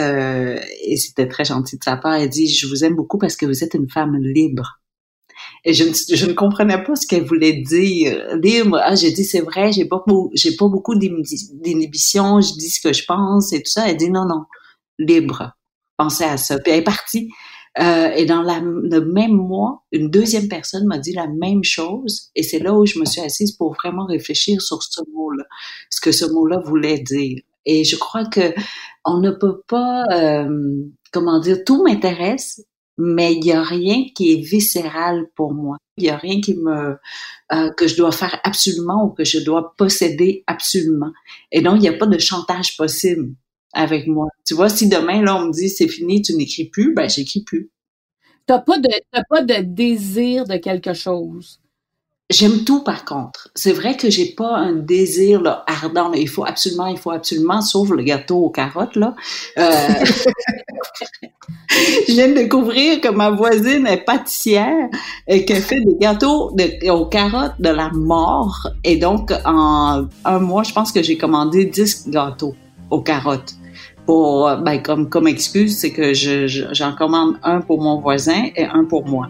et 0.83 0.97
c'était 0.97 1.27
très 1.27 1.45
gentil 1.45 1.77
de 1.77 1.83
sa 1.83 1.97
part. 1.97 2.15
Elle 2.15 2.29
dit 2.29 2.47
je 2.47 2.65
vous 2.65 2.83
aime 2.85 2.95
beaucoup 2.95 3.17
parce 3.17 3.35
que 3.35 3.45
vous 3.45 3.63
êtes 3.63 3.73
une 3.75 3.89
femme 3.89 4.17
libre. 4.17 4.79
Et 5.67 5.73
je, 5.73 5.83
je 5.83 6.25
ne 6.25 6.31
comprenais 6.31 6.81
pas 6.81 6.95
ce 6.95 7.05
qu'elle 7.05 7.25
voulait 7.25 7.61
dire. 7.61 8.37
Libre, 8.41 8.79
ah, 8.81 8.95
j'ai 8.95 9.11
dit, 9.11 9.25
c'est 9.25 9.41
vrai, 9.41 9.73
j'ai 9.73 9.83
pas, 9.83 10.01
j'ai 10.33 10.55
pas 10.55 10.69
beaucoup 10.69 10.95
d'inhibition, 10.95 12.39
je 12.39 12.53
dis 12.53 12.69
ce 12.69 12.79
que 12.79 12.93
je 12.93 13.03
pense 13.05 13.51
et 13.51 13.61
tout 13.61 13.69
ça. 13.69 13.89
Elle 13.89 13.97
dit, 13.97 14.09
non, 14.09 14.25
non, 14.25 14.45
libre. 14.97 15.51
Pensez 15.97 16.23
à 16.23 16.37
ça. 16.37 16.57
Puis 16.59 16.71
elle 16.71 16.79
est 16.79 16.83
partie. 16.83 17.29
Euh, 17.79 18.11
et 18.15 18.25
dans 18.25 18.43
la, 18.43 18.61
le 18.61 19.01
même 19.01 19.33
mois, 19.33 19.83
une 19.91 20.09
deuxième 20.09 20.47
personne 20.47 20.85
m'a 20.85 20.99
dit 20.99 21.11
la 21.11 21.27
même 21.27 21.65
chose. 21.65 22.29
Et 22.33 22.43
c'est 22.43 22.59
là 22.59 22.73
où 22.73 22.85
je 22.85 22.97
me 22.97 23.03
suis 23.03 23.19
assise 23.19 23.51
pour 23.51 23.73
vraiment 23.73 24.05
réfléchir 24.05 24.61
sur 24.61 24.81
ce 24.81 25.01
mot-là, 25.13 25.43
ce 25.89 25.99
que 25.99 26.13
ce 26.13 26.23
mot-là 26.31 26.59
voulait 26.65 26.99
dire. 26.99 27.41
Et 27.65 27.83
je 27.83 27.97
crois 27.97 28.25
que 28.25 28.53
on 29.03 29.19
ne 29.19 29.31
peut 29.31 29.61
pas, 29.67 30.05
euh, 30.13 30.47
comment 31.11 31.41
dire, 31.41 31.57
tout 31.65 31.83
m'intéresse, 31.83 32.61
mais 32.97 33.33
il 33.33 33.45
y 33.45 33.51
a 33.51 33.63
rien 33.63 34.05
qui 34.15 34.33
est 34.33 34.41
viscéral 34.41 35.27
pour 35.35 35.53
moi. 35.53 35.77
Il 35.97 36.05
y 36.05 36.09
a 36.09 36.17
rien 36.17 36.41
qui 36.41 36.55
me 36.55 36.97
euh, 37.53 37.71
que 37.71 37.87
je 37.87 37.95
dois 37.95 38.11
faire 38.11 38.39
absolument 38.43 39.05
ou 39.05 39.09
que 39.09 39.23
je 39.23 39.39
dois 39.39 39.73
posséder 39.77 40.43
absolument. 40.47 41.11
Et 41.51 41.61
donc 41.61 41.75
il 41.77 41.81
n'y 41.81 41.89
a 41.89 41.97
pas 41.97 42.07
de 42.07 42.17
chantage 42.17 42.77
possible 42.77 43.33
avec 43.73 44.07
moi. 44.07 44.27
Tu 44.45 44.53
vois, 44.53 44.69
si 44.69 44.89
demain 44.89 45.21
là 45.23 45.35
on 45.37 45.47
me 45.47 45.51
dit 45.51 45.69
c'est 45.69 45.87
fini, 45.87 46.21
tu 46.21 46.33
n'écris 46.35 46.65
plus, 46.65 46.93
ben 46.93 47.09
j'écris 47.09 47.43
plus. 47.43 47.69
T'as 48.45 48.59
pas 48.59 48.79
de 48.79 48.89
t'as 49.11 49.23
pas 49.29 49.41
de 49.41 49.61
désir 49.63 50.45
de 50.45 50.57
quelque 50.57 50.93
chose. 50.93 51.59
J'aime 52.29 52.65
tout 52.65 52.83
par 52.83 53.05
contre. 53.05 53.49
C'est 53.55 53.71
vrai 53.71 53.95
que 53.95 54.09
j'ai 54.09 54.25
pas 54.25 54.57
un 54.57 54.73
désir 54.73 55.41
là, 55.41 55.63
ardent. 55.65 56.11
il 56.11 56.27
faut 56.27 56.45
absolument, 56.45 56.87
il 56.87 56.97
faut 56.97 57.11
absolument, 57.11 57.61
sauf 57.61 57.89
le 57.89 58.03
gâteau 58.03 58.39
aux 58.39 58.49
carottes 58.49 58.97
là. 58.97 59.15
Euh... 59.57 59.71
je 62.07 62.11
viens 62.11 62.27
de 62.27 62.33
découvrir 62.33 62.99
que 62.99 63.07
ma 63.07 63.29
voisine 63.29 63.87
est 63.87 64.03
pâtissière 64.03 64.89
et 65.25 65.45
qu'elle 65.45 65.61
fait 65.61 65.79
des 65.79 65.95
gâteaux 66.01 66.53
aux 66.89 67.05
carottes 67.05 67.59
de 67.59 67.69
la 67.69 67.91
mort. 67.91 68.67
Et 68.83 68.97
donc 68.97 69.31
en 69.45 70.07
un 70.25 70.39
mois, 70.39 70.63
je 70.63 70.73
pense 70.73 70.91
que 70.91 71.01
j'ai 71.01 71.17
commandé 71.17 71.63
10 71.63 72.09
gâteaux 72.09 72.55
aux 72.89 73.01
carottes. 73.01 73.55
Pour, 74.05 74.49
ben, 74.63 74.81
comme, 74.81 75.07
comme 75.09 75.27
excuse, 75.27 75.77
c'est 75.77 75.91
que 75.91 76.13
je, 76.13 76.47
j'en 76.47 76.93
commande 76.93 77.37
un 77.43 77.61
pour 77.61 77.81
mon 77.81 78.01
voisin 78.01 78.49
et 78.55 78.65
un 78.65 78.83
pour 78.83 79.05
moi 79.05 79.29